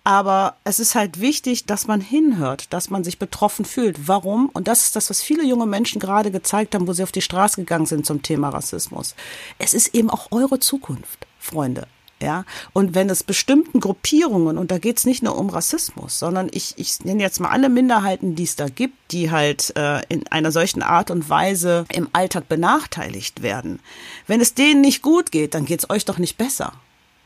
Aber 0.05 0.57
es 0.65 0.79
ist 0.79 0.95
halt 0.95 1.21
wichtig, 1.21 1.67
dass 1.67 1.87
man 1.87 2.01
hinhört, 2.01 2.73
dass 2.73 2.91
man 2.91 3.05
sich 3.05 3.19
betroffen 3.19 3.65
fühlt. 3.65 4.09
Warum? 4.09 4.49
Und 4.53 4.69
das 4.69 4.85
ist 4.85 4.97
das, 4.97 5.11
was 5.11 5.23
viele 5.23 5.45
junge 5.45 5.67
Menschen 5.67 6.01
gerade 6.01 6.31
gezeigt 6.31 6.75
haben, 6.75 6.87
wo 6.87 6.93
sie 6.93 7.03
auf 7.03 7.13
die 7.13 7.23
Straße 7.23 7.57
gegangen 7.57 7.87
sind 7.87 8.07
zum 8.07 8.23
Thema 8.23 8.51
Rassismus. 8.51 9.15
Es 9.59 9.75
ist 9.75 9.95
eben 9.95 10.11
auch 10.11 10.29
eure 10.31 10.61
Zukunft, 10.61 11.27
Freunde. 11.39 11.87
Ja, 12.21 12.45
und 12.73 12.97
wenn 12.97 13.11
es 13.11 13.23
bestimmten 13.23 13.79
Gruppierungen, 13.79 14.59
und 14.59 14.73
da 14.73 14.79
geht 14.79 14.99
es 14.99 15.05
nicht 15.05 15.23
nur 15.23 15.39
um 15.39 15.51
Rassismus, 15.51 16.19
sondern 16.19 16.49
ich, 16.51 16.75
ich 16.77 17.05
nenne 17.05 17.23
jetzt 17.23 17.39
mal 17.39 17.51
alle 17.51 17.69
Minderheiten, 17.69 18.35
die 18.35 18.43
es 18.43 18.57
da 18.57 18.69
gibt, 18.69 18.97
die 19.13 19.31
halt 19.31 19.77
äh, 19.77 20.01
in 20.09 20.27
einer 20.27 20.51
solchen 20.51 20.83
Art 20.83 21.13
und 21.13 21.31
Weise 21.31 21.85
im 21.93 22.09
Alltag 22.13 22.49
benachteiligt 22.49 23.43
werden. 23.43 23.79
Wenn 24.27 24.41
es 24.41 24.55
denen 24.55 24.81
nicht 24.81 25.01
gut 25.03 25.31
geht, 25.31 25.55
dann 25.55 25.65
geht 25.65 25.79
es 25.79 25.91
euch 25.91 26.05
doch 26.05 26.19
nicht 26.19 26.37
besser. 26.37 26.73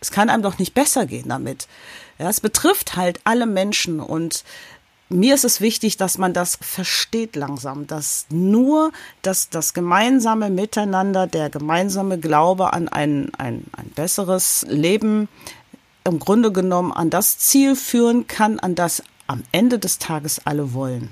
Es 0.02 0.10
kann 0.10 0.28
einem 0.28 0.42
doch 0.42 0.58
nicht 0.58 0.74
besser 0.74 1.06
gehen 1.06 1.28
damit. 1.28 1.68
Ja, 2.22 2.28
es 2.28 2.40
betrifft 2.40 2.94
halt 2.94 3.18
alle 3.24 3.46
Menschen 3.46 3.98
und 3.98 4.44
mir 5.08 5.34
ist 5.34 5.44
es 5.44 5.60
wichtig, 5.60 5.96
dass 5.96 6.18
man 6.18 6.32
das 6.32 6.56
versteht 6.60 7.34
langsam, 7.34 7.88
dass 7.88 8.26
nur 8.30 8.92
dass 9.22 9.50
das 9.50 9.74
gemeinsame 9.74 10.48
Miteinander, 10.48 11.26
der 11.26 11.50
gemeinsame 11.50 12.20
Glaube 12.20 12.72
an 12.72 12.86
ein, 12.86 13.34
ein, 13.38 13.64
ein 13.72 13.90
besseres 13.96 14.64
Leben 14.68 15.28
im 16.04 16.20
Grunde 16.20 16.52
genommen 16.52 16.92
an 16.92 17.10
das 17.10 17.38
Ziel 17.38 17.74
führen 17.74 18.28
kann, 18.28 18.60
an 18.60 18.76
das 18.76 19.02
am 19.26 19.42
Ende 19.50 19.80
des 19.80 19.98
Tages 19.98 20.46
alle 20.46 20.74
wollen. 20.74 21.10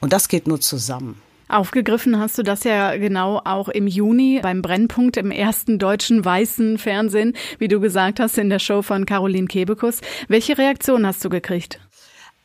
Und 0.00 0.14
das 0.14 0.28
geht 0.28 0.48
nur 0.48 0.62
zusammen. 0.62 1.20
Aufgegriffen 1.48 2.18
hast 2.18 2.38
du 2.38 2.42
das 2.42 2.64
ja 2.64 2.96
genau 2.96 3.40
auch 3.44 3.68
im 3.68 3.86
Juni 3.86 4.40
beim 4.42 4.62
Brennpunkt 4.62 5.16
im 5.16 5.30
ersten 5.30 5.78
deutschen 5.78 6.24
weißen 6.24 6.78
Fernsehen, 6.78 7.34
wie 7.58 7.68
du 7.68 7.80
gesagt 7.80 8.20
hast, 8.20 8.38
in 8.38 8.50
der 8.50 8.58
Show 8.58 8.82
von 8.82 9.06
Caroline 9.06 9.46
Kebekus. 9.46 10.00
Welche 10.28 10.56
Reaktion 10.56 11.06
hast 11.06 11.24
du 11.24 11.28
gekriegt? 11.28 11.80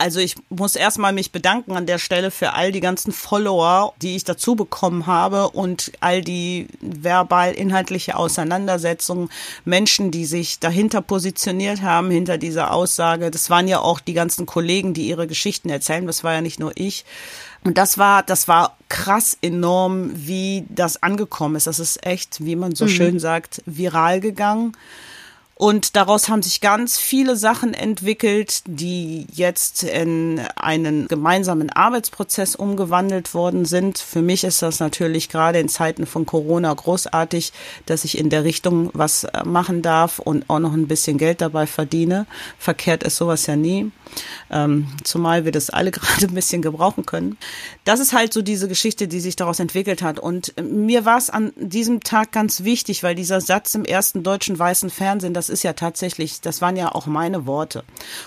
Also 0.01 0.22
ich 0.22 0.38
muss 0.48 0.77
erstmal 0.77 1.12
mich 1.12 1.34
bedanken 1.34 1.74
an 1.74 1.86
der 1.86 2.00
Stelle 2.00 2.32
für 2.32 2.53
all 2.53 2.72
die 2.72 2.79
ganzen 2.79 3.12
Follower, 3.12 3.94
die 4.01 4.15
ich 4.15 4.24
dazu 4.24 4.56
bekommen 4.56 5.08
habe 5.08 5.50
und 5.50 5.91
all 6.00 6.22
die 6.22 6.68
verbal 6.79 7.51
inhaltliche 7.51 8.15
Auseinandersetzungen, 8.15 9.29
Menschen, 9.65 10.10
die 10.10 10.24
sich 10.24 10.60
dahinter 10.60 11.01
positioniert 11.01 11.82
haben, 11.82 12.12
hinter 12.12 12.38
dieser 12.38 12.72
Aussage. 12.72 13.29
Das 13.29 13.50
waren 13.50 13.68
ja 13.68 13.79
auch 13.82 14.00
die 14.00 14.13
ganzen 14.13 14.46
Kollegen, 14.46 14.94
die 14.94 15.06
ihre 15.06 15.27
Geschichten 15.27 15.70
erzählen. 15.70 16.08
Das 16.08 16.24
war 16.24 16.32
ja 16.32 16.39
nicht 16.39 16.62
nur 16.62 16.72
ich. 16.75 17.03
Und 17.65 17.77
das 17.77 17.98
war, 17.98 18.24
das 18.24 18.48
war 18.48 18.77
krass 18.88 19.38
enorm, 19.41 20.12
wie 20.15 20.63
das 20.70 21.03
angekommen 21.03 21.58
ist. 21.58 21.68
Das 21.68 21.79
ist 21.79 22.06
echt, 22.06 22.46
wie 22.46 22.56
man 22.56 22.74
so 22.74 22.86
mhm. 22.86 22.89
schön 22.89 23.20
sagt, 23.20 23.62
viral 23.65 24.22
gegangen. 24.22 24.72
Und 25.62 25.98
daraus 25.98 26.30
haben 26.30 26.42
sich 26.42 26.62
ganz 26.62 26.98
viele 26.98 27.36
Sachen 27.36 27.74
entwickelt, 27.74 28.62
die 28.66 29.28
jetzt 29.30 29.84
in 29.84 30.39
einen 30.56 31.10
gemeinsamen 31.10 31.70
Arbeitsprozess 31.70 32.56
umgewandelt 32.56 33.34
worden 33.34 33.66
sind. 33.66 33.98
Für 33.98 34.22
mich 34.22 34.46
ist 34.46 34.62
das 34.62 34.80
natürlich 34.80 35.28
gerade 35.28 35.60
in 35.60 35.68
Zeiten 35.68 36.06
von 36.06 36.25
Corona 36.25 36.74
großartig, 36.74 37.52
dass 37.88 38.06
ich 38.06 38.17
in 38.17 38.30
der 38.30 38.45
Richtung 38.45 38.89
was 38.93 39.26
äh, 39.26 39.43
machen 39.43 39.82
darf 39.82 40.19
und 40.19 40.50
auch 40.50 40.60
noch 40.60 40.72
ein 40.72 40.88
bisschen 40.88 41.17
Geld 41.17 41.41
dabei 41.41 41.67
verdiene. 41.67 42.26
Verkehrt 42.58 43.04
ist 43.04 43.17
sowas 43.17 43.45
ja 43.45 43.58
nie. 43.58 43.91
Ähm, 44.50 44.88
zumal 45.04 45.43
wir 45.43 45.52
das 45.52 45.69
alle 45.69 45.91
gerade 45.91 46.26
ein 46.26 46.34
bisschen 46.34 46.62
gebrauchen 46.62 47.06
können. 47.06 47.38
Das 47.84 48.00
ist 48.00 48.13
halt 48.13 48.32
so 48.32 48.41
diese 48.41 48.69
Geschichte, 48.69 49.10
die 49.10 49.19
sich 49.19 49.36
daraus 49.36 49.60
entwickelt 49.60 50.02
hat. 50.04 50.19
Und 50.19 50.54
mir 50.62 51.04
war 51.04 51.17
es 51.17 51.30
an 51.30 51.52
diesem 51.58 52.00
Tag 52.00 52.32
ganz 52.32 52.63
wichtig, 52.63 53.04
weil 53.04 53.13
dieser 53.13 53.41
Satz 53.41 53.76
im 53.76 53.84
ersten 53.84 54.24
deutschen 54.24 54.58
weißen 54.58 54.89
Fernsehen, 54.89 55.34
das 55.34 55.48
ist 55.49 55.63
ja 55.63 55.73
tatsächlich, 55.73 56.41
das 56.41 56.62
waren 56.62 56.75
ja 56.75 56.93
auch 56.93 57.05
meine 57.07 57.45
Worte. 57.45 57.83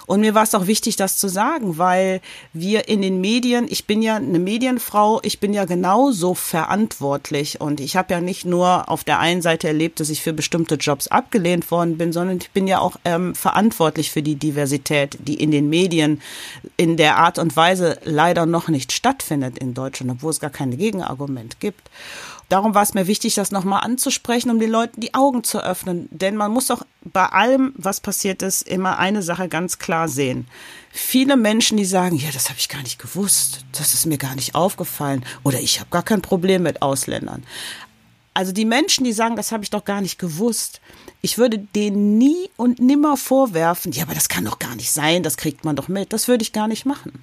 Und 0.06 0.20
mir 0.20 0.34
war 0.34 0.42
es 0.42 0.54
auch 0.54 0.66
wichtig, 0.66 0.96
das 0.96 1.16
zu 1.16 1.28
sagen, 1.28 1.78
weil 1.78 2.20
wir 2.52 2.88
in 2.88 3.02
den 3.02 3.20
Medien, 3.20 3.66
ich 3.68 3.86
bin 3.86 4.02
ja 4.02 4.16
eine 4.16 4.38
Medienfrau, 4.38 5.20
ich 5.22 5.40
bin 5.40 5.54
ja 5.54 5.64
genauso 5.64 6.34
verantwortlich 6.34 7.60
und 7.60 7.80
ich 7.80 7.96
habe 7.96 8.14
ja 8.14 8.20
nicht 8.20 8.44
nur 8.44 8.88
auf 8.88 9.04
der 9.04 9.18
einen 9.18 9.42
Seite 9.42 9.68
erlebt, 9.68 10.00
dass 10.00 10.10
ich 10.10 10.22
für 10.22 10.32
bestimmte 10.32 10.74
Jobs 10.76 11.08
abgelehnt 11.08 11.70
worden 11.70 11.98
bin, 11.98 12.12
sondern 12.12 12.38
ich 12.38 12.50
bin 12.50 12.66
ja 12.66 12.80
auch 12.80 12.96
ähm, 13.04 13.34
verantwortlich 13.34 14.10
für 14.10 14.22
die 14.22 14.36
Diversität, 14.36 15.18
die 15.20 15.34
in 15.34 15.50
den 15.50 15.68
Medien 15.68 16.20
in 16.76 16.96
der 16.96 17.16
Art 17.16 17.38
und 17.38 17.56
Weise 17.56 17.98
leider 18.04 18.46
noch 18.46 18.68
nicht 18.68 18.92
stattfindet 18.92 19.58
in 19.58 19.74
Deutschland, 19.74 20.12
obwohl 20.12 20.30
es 20.30 20.40
gar 20.40 20.50
kein 20.50 20.76
Gegenargument 20.76 21.60
gibt 21.60 21.90
darum 22.52 22.74
war 22.74 22.82
es 22.82 22.92
mir 22.92 23.06
wichtig, 23.06 23.34
das 23.34 23.50
nochmal 23.50 23.82
anzusprechen, 23.82 24.50
um 24.50 24.58
den 24.58 24.70
Leuten 24.70 25.00
die 25.00 25.14
Augen 25.14 25.42
zu 25.42 25.64
öffnen. 25.64 26.06
Denn 26.10 26.36
man 26.36 26.52
muss 26.52 26.70
auch 26.70 26.82
bei 27.02 27.24
allem, 27.24 27.72
was 27.76 28.00
passiert 28.00 28.42
ist, 28.42 28.62
immer 28.62 28.98
eine 28.98 29.22
Sache 29.22 29.48
ganz 29.48 29.78
klar 29.78 30.06
sehen. 30.06 30.46
Viele 30.90 31.38
Menschen, 31.38 31.78
die 31.78 31.86
sagen, 31.86 32.16
ja, 32.16 32.30
das 32.30 32.50
habe 32.50 32.58
ich 32.58 32.68
gar 32.68 32.82
nicht 32.82 32.98
gewusst, 32.98 33.64
das 33.72 33.94
ist 33.94 34.04
mir 34.04 34.18
gar 34.18 34.34
nicht 34.34 34.54
aufgefallen 34.54 35.24
oder 35.42 35.60
ich 35.60 35.80
habe 35.80 35.88
gar 35.90 36.02
kein 36.02 36.20
Problem 36.20 36.62
mit 36.62 36.82
Ausländern. 36.82 37.42
Also 38.34 38.52
die 38.52 38.64
Menschen, 38.64 39.04
die 39.04 39.12
sagen, 39.12 39.36
das 39.36 39.52
habe 39.52 39.62
ich 39.62 39.70
doch 39.70 39.84
gar 39.84 40.00
nicht 40.00 40.18
gewusst, 40.18 40.80
ich 41.24 41.38
würde 41.38 41.58
denen 41.58 42.18
nie 42.18 42.50
und 42.56 42.80
nimmer 42.80 43.16
vorwerfen, 43.16 43.92
ja, 43.92 44.02
aber 44.02 44.14
das 44.14 44.28
kann 44.28 44.44
doch 44.44 44.58
gar 44.58 44.74
nicht 44.74 44.90
sein, 44.90 45.22
das 45.22 45.36
kriegt 45.36 45.64
man 45.64 45.76
doch 45.76 45.86
mit. 45.86 46.12
Das 46.12 46.26
würde 46.26 46.42
ich 46.42 46.52
gar 46.52 46.66
nicht 46.66 46.84
machen. 46.84 47.22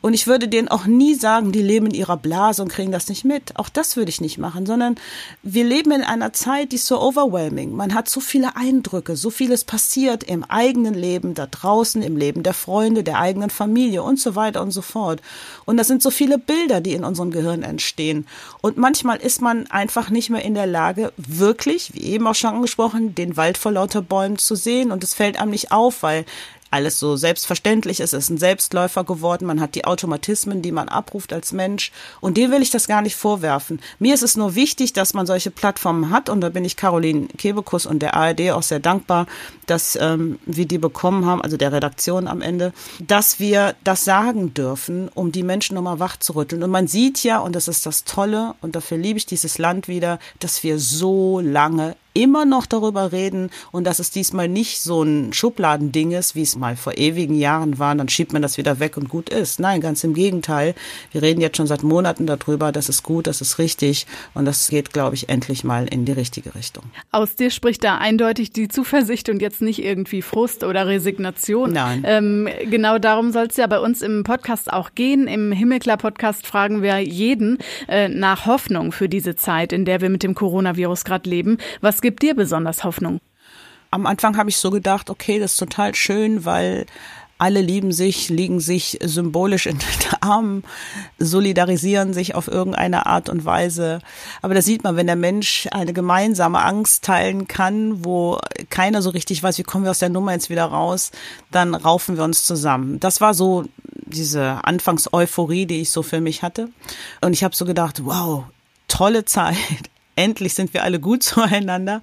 Und 0.00 0.14
ich 0.14 0.26
würde 0.26 0.48
denen 0.48 0.68
auch 0.68 0.86
nie 0.86 1.14
sagen, 1.14 1.52
die 1.52 1.62
leben 1.62 1.86
in 1.86 1.94
ihrer 1.94 2.16
Blase 2.16 2.62
und 2.62 2.68
kriegen 2.68 2.92
das 2.92 3.08
nicht 3.08 3.24
mit. 3.24 3.56
Auch 3.56 3.68
das 3.68 3.96
würde 3.96 4.10
ich 4.10 4.20
nicht 4.20 4.38
machen, 4.38 4.66
sondern 4.66 4.96
wir 5.42 5.64
leben 5.64 5.92
in 5.92 6.02
einer 6.02 6.32
Zeit, 6.32 6.72
die 6.72 6.76
ist 6.76 6.86
so 6.86 7.00
overwhelming. 7.00 7.72
Man 7.72 7.94
hat 7.94 8.08
so 8.08 8.20
viele 8.20 8.56
Eindrücke, 8.56 9.16
so 9.16 9.30
vieles 9.30 9.64
passiert 9.64 10.24
im 10.24 10.44
eigenen 10.44 10.94
Leben, 10.94 11.34
da 11.34 11.46
draußen, 11.46 12.02
im 12.02 12.16
Leben 12.16 12.42
der 12.42 12.54
Freunde, 12.54 13.04
der 13.04 13.18
eigenen 13.18 13.50
Familie 13.50 14.02
und 14.02 14.18
so 14.18 14.34
weiter 14.34 14.62
und 14.62 14.72
so 14.72 14.82
fort. 14.82 15.22
Und 15.64 15.76
das 15.76 15.86
sind 15.86 16.02
so 16.02 16.10
viele 16.10 16.38
Bilder, 16.38 16.80
die 16.80 16.92
in 16.92 17.04
unserem 17.04 17.30
Gehirn 17.30 17.62
entstehen. 17.62 18.26
Und 18.60 18.76
manchmal 18.76 19.18
ist 19.18 19.40
man 19.40 19.66
einfach 19.68 20.10
nicht 20.10 20.30
mehr 20.30 20.44
in 20.46 20.54
der 20.54 20.66
Lage, 20.66 21.12
wirklich, 21.16 21.92
wie 21.94 22.04
eben 22.04 22.26
auch 22.26 22.34
schon 22.34 22.54
angesprochen, 22.54 23.14
den 23.14 23.36
Wald 23.36 23.58
vor 23.58 23.72
lauter 23.72 24.02
Bäumen 24.02 24.38
zu 24.38 24.54
sehen. 24.54 24.90
Und 24.92 25.04
es 25.04 25.14
fällt 25.14 25.38
einem 25.38 25.50
nicht 25.50 25.72
auf, 25.72 26.02
weil 26.02 26.24
alles 26.70 26.98
so 26.98 27.16
selbstverständlich 27.16 28.00
ist. 28.00 28.12
Es 28.12 28.24
ist 28.24 28.30
ein 28.30 28.38
Selbstläufer 28.38 29.04
geworden. 29.04 29.46
Man 29.46 29.60
hat 29.60 29.74
die 29.74 29.84
Automatismen, 29.84 30.62
die 30.62 30.72
man 30.72 30.88
abruft 30.88 31.32
als 31.32 31.52
Mensch. 31.52 31.92
Und 32.20 32.36
dem 32.36 32.50
will 32.50 32.62
ich 32.62 32.70
das 32.70 32.86
gar 32.86 33.02
nicht 33.02 33.16
vorwerfen. 33.16 33.80
Mir 33.98 34.14
ist 34.14 34.22
es 34.22 34.36
nur 34.36 34.54
wichtig, 34.54 34.92
dass 34.92 35.14
man 35.14 35.26
solche 35.26 35.50
Plattformen 35.50 36.10
hat. 36.10 36.28
Und 36.28 36.40
da 36.40 36.48
bin 36.48 36.64
ich 36.64 36.76
Caroline 36.76 37.28
Kebekus 37.28 37.86
und 37.86 38.00
der 38.00 38.14
ARD 38.14 38.50
auch 38.50 38.62
sehr 38.62 38.80
dankbar, 38.80 39.26
dass 39.66 39.96
ähm, 40.00 40.38
wir 40.46 40.66
die 40.66 40.78
bekommen 40.78 41.26
haben, 41.26 41.42
also 41.42 41.56
der 41.56 41.72
Redaktion 41.72 42.28
am 42.28 42.40
Ende, 42.40 42.72
dass 43.00 43.38
wir 43.40 43.74
das 43.84 44.04
sagen 44.04 44.54
dürfen, 44.54 45.08
um 45.08 45.32
die 45.32 45.42
Menschen 45.42 45.74
nochmal 45.74 46.00
wach 46.00 46.16
zu 46.16 46.34
rütteln. 46.34 46.62
Und 46.62 46.70
man 46.70 46.86
sieht 46.86 47.22
ja, 47.22 47.38
und 47.38 47.56
das 47.56 47.68
ist 47.68 47.86
das 47.86 48.04
Tolle, 48.04 48.54
und 48.60 48.76
dafür 48.76 48.98
liebe 48.98 49.18
ich 49.18 49.26
dieses 49.26 49.58
Land 49.58 49.88
wieder, 49.88 50.18
dass 50.40 50.62
wir 50.62 50.78
so 50.78 51.40
lange 51.40 51.96
immer 52.16 52.46
noch 52.46 52.64
darüber 52.66 53.12
reden 53.12 53.50
und 53.72 53.84
dass 53.84 53.98
es 53.98 54.10
diesmal 54.10 54.48
nicht 54.48 54.80
so 54.80 55.02
ein 55.02 55.34
Schubladending 55.34 56.12
ist, 56.12 56.34
wie 56.34 56.42
es 56.42 56.56
mal 56.56 56.74
vor 56.74 56.96
ewigen 56.96 57.34
Jahren 57.34 57.78
war, 57.78 57.94
dann 57.94 58.08
schiebt 58.08 58.32
man 58.32 58.40
das 58.40 58.56
wieder 58.56 58.80
weg 58.80 58.96
und 58.96 59.08
gut 59.08 59.28
ist. 59.28 59.60
Nein, 59.60 59.82
ganz 59.82 60.02
im 60.02 60.14
Gegenteil. 60.14 60.74
Wir 61.12 61.20
reden 61.20 61.42
jetzt 61.42 61.58
schon 61.58 61.66
seit 61.66 61.82
Monaten 61.82 62.26
darüber, 62.26 62.72
das 62.72 62.88
ist 62.88 63.02
gut, 63.02 63.26
das 63.26 63.42
ist 63.42 63.58
richtig 63.58 64.06
und 64.32 64.46
das 64.46 64.68
geht, 64.68 64.94
glaube 64.94 65.14
ich, 65.14 65.28
endlich 65.28 65.62
mal 65.62 65.86
in 65.86 66.06
die 66.06 66.12
richtige 66.12 66.54
Richtung. 66.54 66.84
Aus 67.12 67.36
dir 67.36 67.50
spricht 67.50 67.84
da 67.84 67.98
eindeutig 67.98 68.50
die 68.50 68.68
Zuversicht 68.68 69.28
und 69.28 69.42
jetzt 69.42 69.60
nicht 69.60 69.84
irgendwie 69.84 70.22
Frust 70.22 70.64
oder 70.64 70.86
Resignation. 70.86 71.72
Nein. 71.72 72.02
Ähm, 72.06 72.48
genau 72.70 72.98
darum 72.98 73.30
soll 73.30 73.48
es 73.48 73.58
ja 73.58 73.66
bei 73.66 73.78
uns 73.78 74.00
im 74.00 74.24
Podcast 74.24 74.72
auch 74.72 74.94
gehen. 74.94 75.26
Im 75.26 75.52
Himmelklar-Podcast 75.52 76.46
fragen 76.46 76.80
wir 76.80 76.98
jeden 76.98 77.58
äh, 77.88 78.08
nach 78.08 78.46
Hoffnung 78.46 78.92
für 78.92 79.10
diese 79.10 79.36
Zeit, 79.36 79.74
in 79.74 79.84
der 79.84 80.00
wir 80.00 80.08
mit 80.08 80.22
dem 80.22 80.34
Coronavirus 80.34 81.04
gerade 81.04 81.28
leben. 81.28 81.58
Was 81.82 82.00
gibt 82.06 82.22
dir 82.22 82.36
besonders 82.36 82.84
Hoffnung? 82.84 83.20
Am 83.90 84.06
Anfang 84.06 84.36
habe 84.36 84.48
ich 84.48 84.58
so 84.58 84.70
gedacht, 84.70 85.10
okay, 85.10 85.40
das 85.40 85.54
ist 85.54 85.58
total 85.58 85.92
schön, 85.96 86.44
weil 86.44 86.86
alle 87.36 87.60
lieben 87.60 87.90
sich, 87.90 88.28
liegen 88.28 88.60
sich 88.60 89.00
symbolisch 89.02 89.66
in 89.66 89.78
den 89.78 90.20
Armen, 90.20 90.62
solidarisieren 91.18 92.14
sich 92.14 92.36
auf 92.36 92.46
irgendeine 92.46 93.06
Art 93.06 93.28
und 93.28 93.44
Weise. 93.44 93.98
Aber 94.40 94.54
da 94.54 94.62
sieht 94.62 94.84
man, 94.84 94.94
wenn 94.94 95.08
der 95.08 95.16
Mensch 95.16 95.66
eine 95.72 95.92
gemeinsame 95.92 96.62
Angst 96.62 97.02
teilen 97.02 97.48
kann, 97.48 98.04
wo 98.04 98.38
keiner 98.70 99.02
so 99.02 99.10
richtig 99.10 99.42
weiß, 99.42 99.58
wie 99.58 99.64
kommen 99.64 99.82
wir 99.82 99.90
aus 99.90 99.98
der 99.98 100.08
Nummer 100.08 100.32
jetzt 100.32 100.48
wieder 100.48 100.66
raus, 100.66 101.10
dann 101.50 101.74
raufen 101.74 102.16
wir 102.16 102.22
uns 102.22 102.44
zusammen. 102.44 103.00
Das 103.00 103.20
war 103.20 103.34
so 103.34 103.64
diese 103.82 104.60
Anfangseuphorie, 104.62 105.66
die 105.66 105.80
ich 105.80 105.90
so 105.90 106.04
für 106.04 106.20
mich 106.20 106.44
hatte. 106.44 106.68
Und 107.20 107.32
ich 107.32 107.42
habe 107.42 107.56
so 107.56 107.64
gedacht, 107.64 108.04
wow, 108.04 108.44
tolle 108.86 109.24
Zeit. 109.24 109.90
Endlich 110.16 110.54
sind 110.54 110.74
wir 110.74 110.82
alle 110.82 110.98
gut 110.98 111.22
zueinander. 111.22 112.02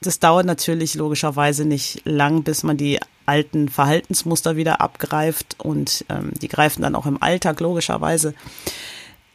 Das 0.00 0.18
dauert 0.18 0.46
natürlich 0.46 0.94
logischerweise 0.94 1.64
nicht 1.64 2.02
lang, 2.04 2.42
bis 2.42 2.62
man 2.62 2.76
die 2.76 2.98
alten 3.24 3.68
Verhaltensmuster 3.68 4.56
wieder 4.56 4.80
abgreift 4.80 5.56
und 5.58 6.04
ähm, 6.08 6.32
die 6.40 6.48
greifen 6.48 6.82
dann 6.82 6.94
auch 6.94 7.06
im 7.06 7.22
Alltag 7.22 7.60
logischerweise. 7.60 8.34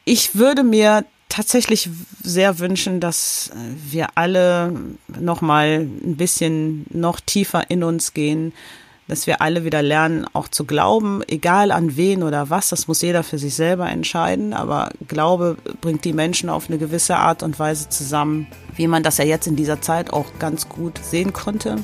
Ich 0.05 0.35
würde 0.35 0.63
mir 0.63 1.05
tatsächlich 1.29 1.89
sehr 2.21 2.59
wünschen, 2.59 2.99
dass 2.99 3.51
wir 3.89 4.09
alle 4.15 4.73
noch 5.07 5.41
mal 5.41 5.79
ein 5.79 6.17
bisschen 6.17 6.85
noch 6.89 7.19
tiefer 7.19 7.69
in 7.69 7.83
uns 7.83 8.13
gehen, 8.13 8.53
dass 9.11 9.27
wir 9.27 9.41
alle 9.41 9.65
wieder 9.65 9.81
lernen, 9.81 10.25
auch 10.31 10.47
zu 10.47 10.63
glauben, 10.63 11.21
egal 11.27 11.71
an 11.71 11.97
wen 11.97 12.23
oder 12.23 12.49
was, 12.49 12.69
das 12.69 12.87
muss 12.87 13.01
jeder 13.01 13.23
für 13.23 13.37
sich 13.37 13.55
selber 13.55 13.89
entscheiden, 13.89 14.53
aber 14.53 14.89
Glaube 15.09 15.57
bringt 15.81 16.05
die 16.05 16.13
Menschen 16.13 16.49
auf 16.49 16.69
eine 16.69 16.77
gewisse 16.77 17.17
Art 17.17 17.43
und 17.43 17.59
Weise 17.59 17.89
zusammen, 17.89 18.47
wie 18.77 18.87
man 18.87 19.03
das 19.03 19.17
ja 19.17 19.25
jetzt 19.25 19.47
in 19.47 19.57
dieser 19.57 19.81
Zeit 19.81 20.13
auch 20.13 20.27
ganz 20.39 20.69
gut 20.69 20.97
sehen 21.03 21.33
konnte. 21.33 21.75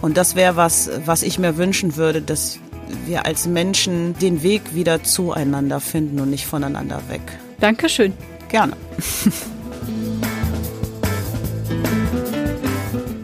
Und 0.00 0.16
das 0.16 0.36
wäre 0.36 0.54
was, 0.54 0.88
was 1.06 1.24
ich 1.24 1.40
mir 1.40 1.56
wünschen 1.56 1.96
würde, 1.96 2.22
dass 2.22 2.60
wir 3.04 3.26
als 3.26 3.48
Menschen 3.48 4.16
den 4.20 4.44
Weg 4.44 4.76
wieder 4.76 5.02
zueinander 5.02 5.80
finden 5.80 6.20
und 6.20 6.30
nicht 6.30 6.46
voneinander 6.46 7.02
weg. 7.08 7.22
Dankeschön. 7.58 8.12
Gerne. 8.48 8.76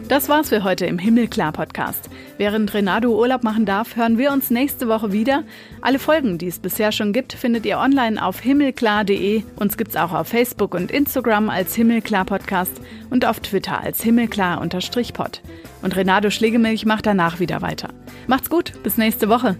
Das 0.09 0.27
war's 0.27 0.49
für 0.49 0.65
heute 0.65 0.85
im 0.85 0.99
Himmelklar 0.99 1.53
Podcast. 1.53 2.08
Während 2.39 2.73
Renato 2.73 3.09
Urlaub 3.09 3.43
machen 3.43 3.65
darf, 3.65 3.97
hören 3.97 4.17
wir 4.17 4.31
uns 4.31 4.49
nächste 4.49 4.87
Woche 4.87 5.11
wieder. 5.11 5.43
Alle 5.81 5.99
Folgen, 5.99 6.37
die 6.37 6.47
es 6.47 6.59
bisher 6.59 6.93
schon 6.93 7.11
gibt, 7.11 7.33
findet 7.33 7.65
ihr 7.65 7.79
online 7.79 8.23
auf 8.23 8.39
himmelklar.de. 8.39 9.43
Uns 9.57 9.75
gibt's 9.75 9.97
auch 9.97 10.13
auf 10.13 10.29
Facebook 10.29 10.73
und 10.73 10.89
Instagram 10.89 11.49
als 11.49 11.75
Himmelklar 11.75 12.23
Podcast 12.23 12.71
und 13.09 13.25
auf 13.25 13.41
Twitter 13.41 13.81
als 13.81 14.01
Himmelklar-Pod. 14.03 15.41
Und 15.81 15.95
Renato 15.97 16.29
Schlegelmilch 16.29 16.85
macht 16.85 17.07
danach 17.07 17.41
wieder 17.41 17.61
weiter. 17.61 17.89
Macht's 18.27 18.49
gut, 18.49 18.71
bis 18.83 18.95
nächste 18.95 19.27
Woche. 19.27 19.57